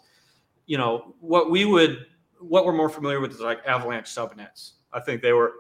[0.67, 2.07] you know, what we would,
[2.41, 4.73] what we're more familiar with is like Avalanche subnets.
[4.93, 5.53] I think they were,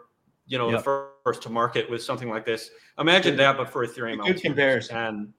[0.46, 0.78] you know, Yep.
[0.78, 2.70] the fir- first to market with something like this.
[2.98, 4.24] Imagine that, but for Ethereum.
[4.24, 4.42] Good L2s.
[4.42, 4.96] comparison.
[4.96, 5.32] And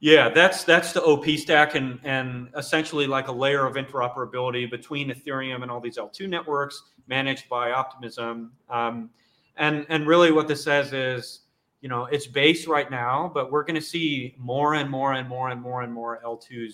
[0.00, 5.10] yeah, that's that's the OP stack and and essentially like a layer of interoperability between
[5.10, 8.52] Ethereum and all these L2 networks managed by Optimism.
[8.70, 9.10] Um,
[9.56, 11.40] and and really what this says is,
[11.82, 15.28] you know, it's base right now, but we're going to see more and more and
[15.28, 16.72] more and more and more L2s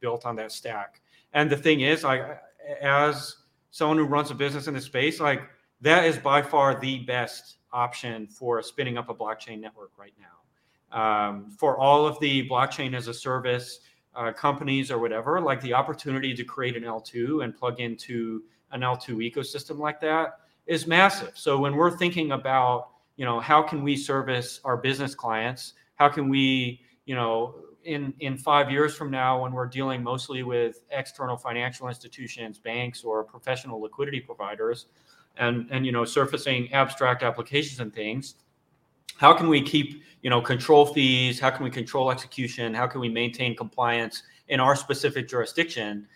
[0.00, 1.00] built on that stack.
[1.32, 2.22] And the thing is, like
[2.80, 3.36] as
[3.70, 5.42] someone who runs a business in this space, like
[5.80, 10.38] that is by far the best option for spinning up a blockchain network right now
[10.92, 13.80] um, for all of the blockchain as a service
[14.14, 18.80] uh, companies or whatever, like the opportunity to create an L2 and plug into an
[18.80, 21.32] L2 ecosystem like that is massive.
[21.34, 25.74] So when we're thinking about, you know, how can we service our business clients?
[25.96, 27.54] How can we, you know,
[27.84, 33.04] in in five years from now, when we're dealing mostly with external financial institutions, banks,
[33.04, 34.86] or professional liquidity providers,
[35.36, 38.34] and and you know, surfacing abstract applications and things,
[39.16, 41.40] how can we keep you know control fees?
[41.40, 42.74] How can we control execution?
[42.74, 46.06] How can we maintain compliance in our specific jurisdiction?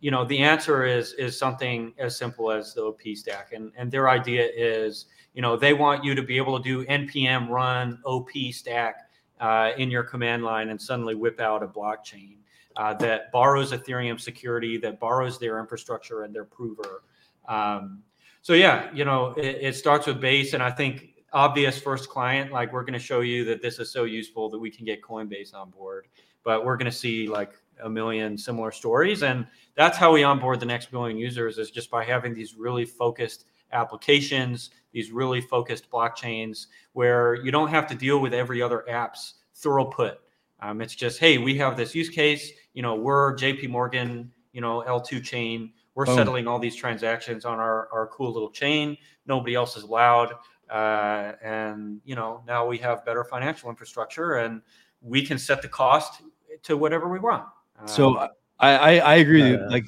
[0.00, 3.52] You know the answer is is something as simple as the op stack.
[3.52, 6.86] And and their idea is you know they want you to be able to do
[6.86, 9.07] npm run op stack
[9.40, 12.36] uh, in your command line and suddenly whip out a blockchain
[12.76, 17.02] uh, that borrows ethereum security that borrows their infrastructure and their prover.
[17.48, 18.02] Um,
[18.42, 22.52] so yeah, you know, it, it starts with base, and I think obvious first client,
[22.52, 25.02] like we're going to show you that this is so useful that we can get
[25.02, 26.06] Coinbase on board,
[26.44, 30.60] but we're going to see like a million similar stories, and that's how we onboard
[30.60, 35.90] the next million users is just by having these really focused applications, these really focused
[35.90, 40.16] blockchains where you don't have to deal with every other app's throughput.
[40.60, 42.50] Um, it's just, hey, we have this use case.
[42.74, 45.72] You know, we're JP Morgan, you know, L2 chain.
[45.94, 46.16] We're Boom.
[46.16, 48.96] settling all these transactions on our, our cool little chain.
[49.26, 50.32] Nobody else is allowed.
[50.70, 54.62] Uh, and, you know, now we have better financial infrastructure and
[55.00, 56.22] we can set the cost
[56.62, 57.44] to whatever we want.
[57.86, 59.68] so um, I, I, I agree uh, with you.
[59.68, 59.84] Like,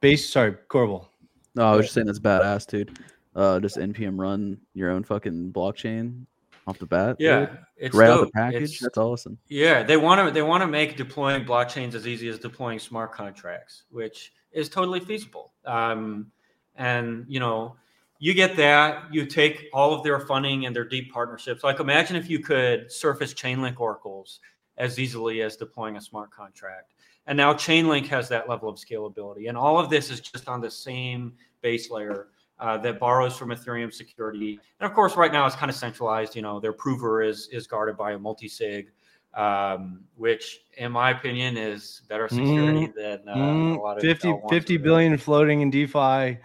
[0.00, 1.06] base, sorry, Corval.
[1.54, 2.98] No, I was just saying that's badass, dude.
[3.34, 6.24] Uh, just npm run your own fucking blockchain
[6.66, 7.16] off the bat.
[7.18, 7.58] Yeah, dude.
[7.76, 8.20] it's right dope.
[8.20, 8.62] out the package.
[8.62, 9.38] It's, that's awesome.
[9.48, 13.12] Yeah, they want to they want to make deploying blockchains as easy as deploying smart
[13.12, 15.52] contracts, which is totally feasible.
[15.64, 16.30] Um,
[16.76, 17.76] and you know,
[18.18, 19.12] you get that.
[19.12, 21.64] You take all of their funding and their deep partnerships.
[21.64, 24.40] Like, imagine if you could surface Chainlink oracles
[24.76, 26.94] as easily as deploying a smart contract.
[27.26, 29.48] And now Chainlink has that level of scalability.
[29.48, 32.28] And all of this is just on the same base layer
[32.58, 34.60] uh, that borrows from Ethereum security.
[34.80, 36.36] And of course, right now it's kind of centralized.
[36.36, 38.92] You know, their prover is is guarded by a multi-sig,
[39.34, 44.02] um, which, in my opinion, is better security mm, than uh, mm, a lot of
[44.02, 46.38] 50, 50 billion floating in DeFi.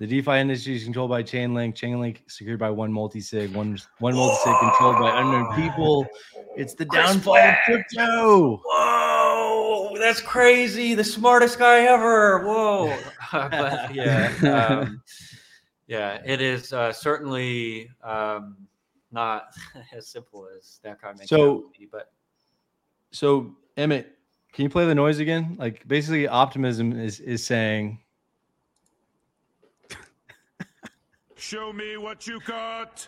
[0.00, 1.74] The DeFi industry is controlled by Chainlink.
[1.74, 6.04] Chainlink secured by one multi-sig, one one multi-sig controlled by unknown people.
[6.56, 8.60] It's the downfall of crypto.
[8.64, 10.94] Whoa, that's crazy!
[10.94, 12.44] The smartest guy ever.
[12.44, 12.98] Whoa,
[13.32, 14.32] but yeah.
[14.42, 15.00] Um,
[15.86, 18.56] yeah, it is uh, certainly um,
[19.12, 19.48] not
[19.92, 22.12] as simple as that guy makes so, it but
[23.10, 24.18] so Emmett,
[24.52, 25.56] can you play the noise again?
[25.58, 28.00] Like basically, optimism is is saying.
[31.36, 33.06] Show me what you got.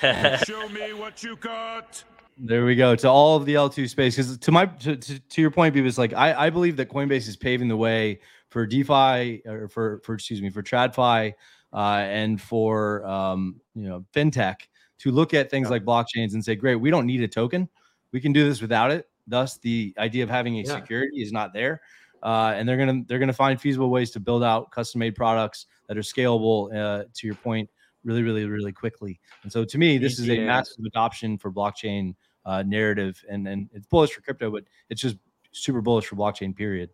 [0.46, 2.02] Show me what you got.
[2.36, 4.16] There we go to all of the L2 space.
[4.16, 7.28] Because to my to, to, to your point, Bebis, like I, I believe that Coinbase
[7.28, 11.34] is paving the way for DeFi or for for excuse me for TradFi
[11.72, 14.56] uh, and for um, you know fintech
[14.98, 15.72] to look at things yeah.
[15.72, 17.68] like blockchains and say, great, we don't need a token,
[18.12, 19.08] we can do this without it.
[19.26, 20.74] Thus, the idea of having a yeah.
[20.74, 21.80] security is not there.
[22.22, 25.66] Uh, and they're gonna they're gonna find feasible ways to build out custom made products
[25.86, 26.74] that are scalable.
[26.74, 27.70] Uh, to your point,
[28.04, 29.20] really, really, really quickly.
[29.44, 32.14] And so, to me, this is a massive adoption for blockchain
[32.44, 35.16] uh, narrative, and and it's bullish for crypto, but it's just
[35.52, 36.56] super bullish for blockchain.
[36.56, 36.90] Period.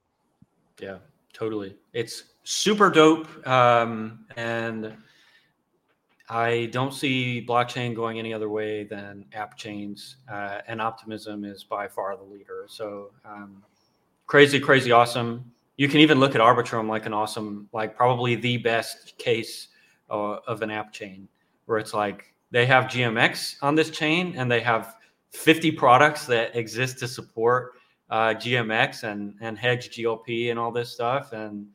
[0.79, 0.99] Yeah,
[1.35, 1.77] totally.
[1.93, 3.47] It's super dope.
[3.47, 4.97] Um, and
[6.31, 10.17] I don't see blockchain going any other way than app chains.
[10.31, 12.65] Uh, and Optimism is by far the leader.
[12.67, 13.63] So um,
[14.27, 15.53] crazy, crazy awesome.
[15.77, 19.69] You can even look at Arbitrum like an awesome, like probably the best case
[20.09, 21.29] uh, of an app chain
[21.67, 24.97] where it's like they have GMX on this chain and they have
[25.31, 27.73] 50 products that exist to support
[28.15, 31.33] uh, GMX and and hedge GLP and all this stuff.
[31.33, 31.67] And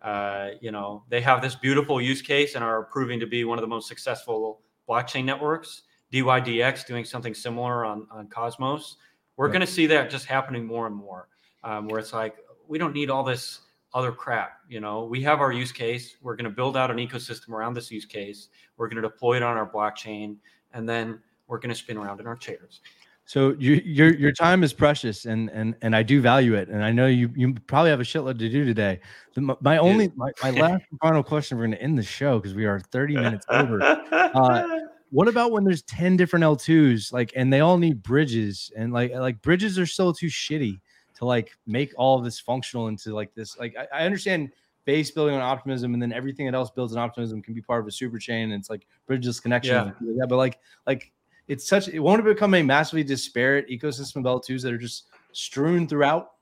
[0.00, 3.58] uh, you know they have this beautiful use case and are proving to be one
[3.58, 5.82] of the most successful blockchain networks.
[6.12, 8.96] DYDX doing something similar on on Cosmos.
[9.36, 11.28] We're going to see that just happening more and more,
[11.64, 12.36] um, where it's like
[12.68, 13.60] we don't need all this
[13.92, 14.60] other crap.
[14.68, 16.16] You know, we have our use case.
[16.22, 18.50] We're going to build out an ecosystem around this use case.
[18.76, 20.36] We're going to deploy it on our blockchain,
[20.72, 21.18] and then
[21.48, 22.82] we're going to spin around in our chairs.
[23.28, 26.68] So you, your your time is precious, and and and I do value it.
[26.68, 29.00] And I know you you probably have a shitload to do today.
[29.34, 31.58] The, my only my, my last final question.
[31.58, 33.82] We're going to end the show because we are thirty minutes over.
[33.82, 34.78] Uh,
[35.10, 38.94] what about when there's ten different L twos, like, and they all need bridges, and
[38.94, 40.80] like like bridges are still too shitty
[41.16, 43.58] to like make all of this functional into like this.
[43.58, 44.52] Like I, I understand
[44.86, 47.82] base building on optimism and then everything that else builds on optimism can be part
[47.82, 49.92] of a super chain and it's like bridges connection yeah.
[50.00, 51.12] yeah but like like
[51.48, 55.88] it's such it won't become a massively disparate ecosystem of L2s that are just strewn
[55.88, 56.32] throughout.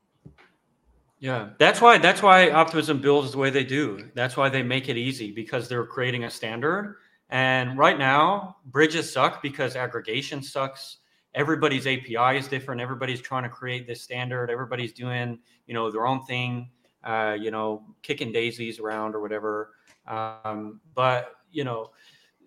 [1.19, 4.11] Yeah, that's why that's why Optimism builds the way they do.
[4.15, 6.97] That's why they make it easy because they're creating a standard.
[7.31, 10.99] And right now, bridges suck because aggregation sucks.
[11.35, 12.81] Everybody's API is different.
[12.81, 14.51] Everybody's trying to create this standard.
[14.51, 16.71] Everybody's doing, you know, their own thing.
[17.03, 19.71] Uh, you know, kicking daisies around or whatever.
[20.09, 21.91] Um, but you know,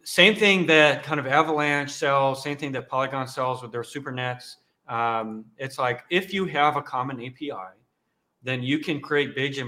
[0.10, 4.55] same thing that kind of Avalanche sells, same thing that Polygon sells with their supernets.
[4.88, 7.78] Um, it's like if you have a common API,
[8.41, 9.62] then you can create bridge,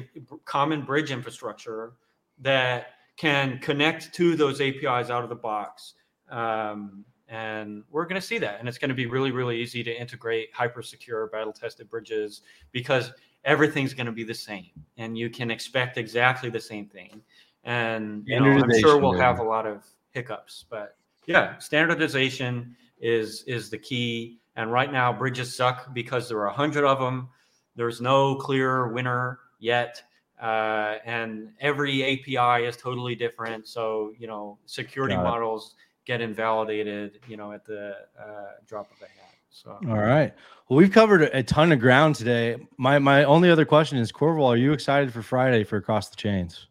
[0.46, 1.94] common bridge infrastructure
[2.40, 2.88] that
[3.18, 5.94] can connect to those APIs out of the box.
[6.32, 8.60] Um, and we're going to see that.
[8.60, 12.42] And it's going to be really, really easy to integrate hyper secure, battle tested bridges
[12.72, 13.12] because
[13.46, 17.22] everything's going to be the same and you can expect exactly the same thing.
[17.64, 20.66] and you know, I'm sure we'll have a lot of hiccups.
[20.70, 24.38] But yeah, standardization is is the key.
[24.56, 27.30] And right now, bridges suck because there are a hundred of them.
[27.76, 30.04] There's no clear winner yet,
[30.42, 33.68] uh, and every API is totally different.
[33.68, 35.30] So you know, security Got it.
[35.30, 37.20] models get invalidated.
[37.28, 39.36] You know, at the uh, drop of a hat.
[39.52, 40.34] So All right.
[40.70, 42.58] Well, we've covered a a ton of ground today.
[42.78, 46.18] My my only other question is, Corval, are you excited for Friday for Across the
[46.18, 46.68] Chains?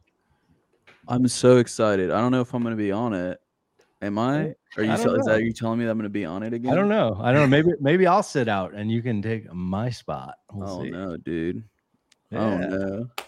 [1.11, 2.11] I'm so excited.
[2.11, 3.41] I don't know if I'm gonna be on it.
[4.03, 4.55] Am I?
[4.77, 4.93] Are you?
[4.93, 6.73] I Tell, don't is that you telling me that I'm gonna be on it again?
[6.73, 7.19] I don't know.
[7.21, 7.47] I don't know.
[7.49, 10.37] Maybe maybe I'll sit out and you can take my spot.
[10.53, 10.91] We'll oh see.
[10.91, 11.65] no, dude.
[12.31, 12.67] Yeah, Oh no.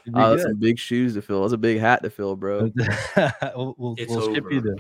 [0.07, 0.51] it'd Oh, that's good.
[0.53, 1.43] some big shoes to fill.
[1.43, 2.71] That's a big hat to fill, bro.
[3.57, 4.77] we'll we'll, It's we'll skip you the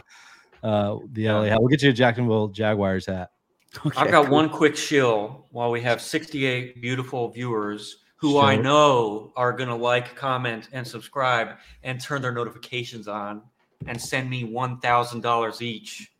[0.66, 1.38] uh the Yeah.
[1.38, 1.58] LA hat.
[1.60, 3.30] We'll get you a Jacksonville Jaguars hat.
[3.86, 4.34] Okay, I've got cool.
[4.34, 9.74] one quick shill while we have 68 beautiful viewers who I know are going to
[9.74, 13.42] like, comment, and subscribe and turn their notifications on
[13.88, 16.12] and send me $1,000 each.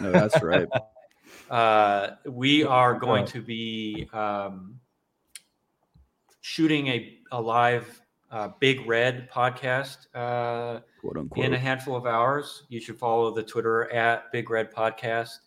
[0.00, 0.68] No, that's right.
[1.48, 4.80] Uh, we are going to be um,
[6.40, 8.02] shooting a, a live
[8.32, 11.44] uh, Big Red podcast uh, Quote unquote.
[11.44, 12.64] in a handful of hours.
[12.68, 15.38] You should follow the Twitter at Big Red Podcast.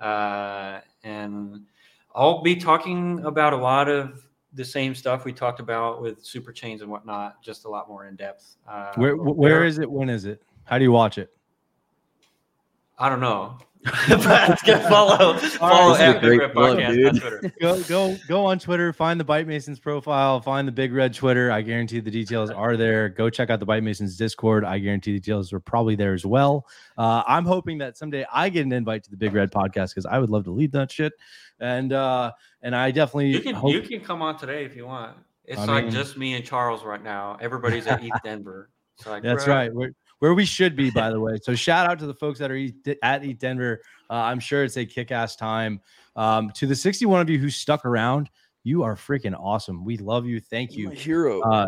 [0.00, 1.66] Uh, and
[2.12, 4.23] I'll be talking about a lot of
[4.54, 8.06] the same stuff we talked about with super chains and whatnot, just a lot more
[8.06, 8.56] in depth.
[8.68, 9.90] Uh, Where where is it?
[9.90, 10.42] When is it?
[10.64, 11.30] How do you watch it?
[12.98, 13.58] I don't know.
[14.08, 17.20] but get follow follow This is a at Big Red plug, Podcast on.
[17.20, 17.52] Twitter.
[17.60, 21.52] Go go go on Twitter, find the Bite Masons profile, find the Big Red Twitter.
[21.52, 23.10] I guarantee the details are there.
[23.10, 24.64] Go check out the Bite Masons Discord.
[24.64, 26.66] I guarantee the details are probably there as well.
[26.96, 30.06] Uh, I'm hoping that someday I get an invite to the Big Red podcast because
[30.06, 31.12] I would love to lead that shit.
[31.60, 32.32] And uh,
[32.62, 35.16] and I definitely You can hope you can come on today if you want.
[35.44, 37.36] It's I like mean- just me and Charles right now.
[37.40, 38.66] Everybody's at ETHDenver.
[38.96, 39.48] It's like, That's bruh.
[39.48, 39.74] right.
[39.74, 39.90] We're,
[40.24, 41.36] where we should be, by the way.
[41.42, 42.56] So shout out to the folks that are
[43.02, 43.76] at ETHDenver.
[44.08, 45.82] Uh, I'm sure it's a kick-ass time.
[46.16, 48.30] Um, to the 61 of you who stuck around,
[48.62, 49.84] you are freaking awesome.
[49.84, 50.40] We love you.
[50.40, 50.88] Thank you.
[50.88, 51.42] Hero.
[51.42, 51.66] Uh,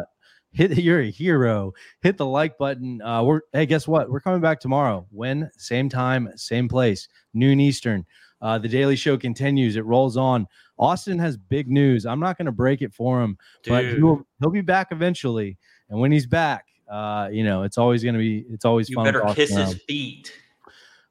[0.53, 1.75] hit you're a hero.
[2.01, 3.03] Hit the like button.
[3.03, 4.09] Uh, we're hey, guess what?
[4.09, 5.07] We're coming back tomorrow.
[5.11, 8.07] When same time, same place, noon Eastern.
[8.41, 9.77] Uh, the Daily Show continues.
[9.77, 10.47] It rolls on.
[10.79, 12.07] Austin has big news.
[12.07, 13.37] I'm not going to break it for him,
[13.67, 15.59] but he'll he'll be back eventually.
[15.91, 18.97] And when he's back, uh, you know, it's always going to be it's always you
[18.97, 19.05] fun.
[19.05, 20.33] better talking kiss his feet.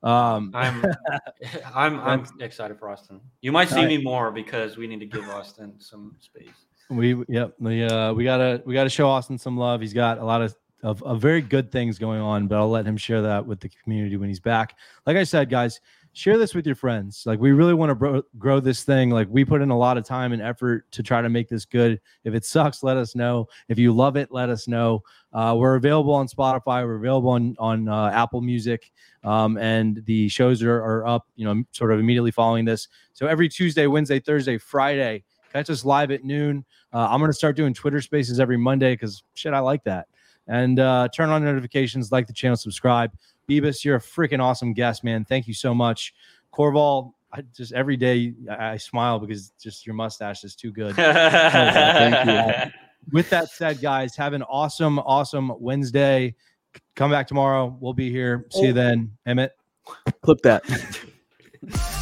[0.04, 0.86] Um, I'm
[1.76, 3.20] I'm I'm excited for Austin.
[3.42, 6.68] You might see All me more because we need to give Austin some space.
[6.90, 9.82] We yep we uh we gotta we gotta show Austin some love.
[9.82, 12.86] He's got a lot of, of of very good things going on, but I'll let
[12.86, 14.78] him share that with the community when he's back.
[15.08, 15.82] Like I said, guys,
[16.16, 17.24] share this with your friends.
[17.26, 19.10] Like we really want to bro- grow this thing.
[19.10, 21.66] Like we put in a lot of time and effort to try to make this
[21.66, 22.00] good.
[22.24, 23.50] If it sucks, let us know.
[23.68, 25.04] If you love it, let us know.
[25.34, 26.86] Uh, we're available on Spotify.
[26.86, 28.92] We're available on on uh, Apple Music,
[29.26, 31.28] um, and the shows are, are up.
[31.36, 32.88] You know, sort of immediately following this.
[33.14, 36.64] So every Tuesday, Wednesday, Thursday, Friday, catch us live at noon.
[36.94, 40.08] Uh, I'm to start doing Twitter spaces every Monday because shit, I like that.
[40.48, 43.12] And uh, turn on notifications, like the channel, subscribe.
[43.50, 45.26] Bebis, you're a freaking awesome guest, man.
[45.26, 46.14] Thank you so much.
[46.54, 50.96] Corval, I just every day I, I smile because just your mustache is too good.
[50.96, 52.72] Thank you.
[53.12, 56.34] With that said, guys, have an awesome, awesome Wednesday.
[56.96, 57.78] Come back tomorrow.
[57.80, 58.48] We'll be here.
[58.52, 58.74] See you oh.
[58.74, 59.12] then.
[59.28, 59.52] Emmett.
[60.22, 60.64] Clip that.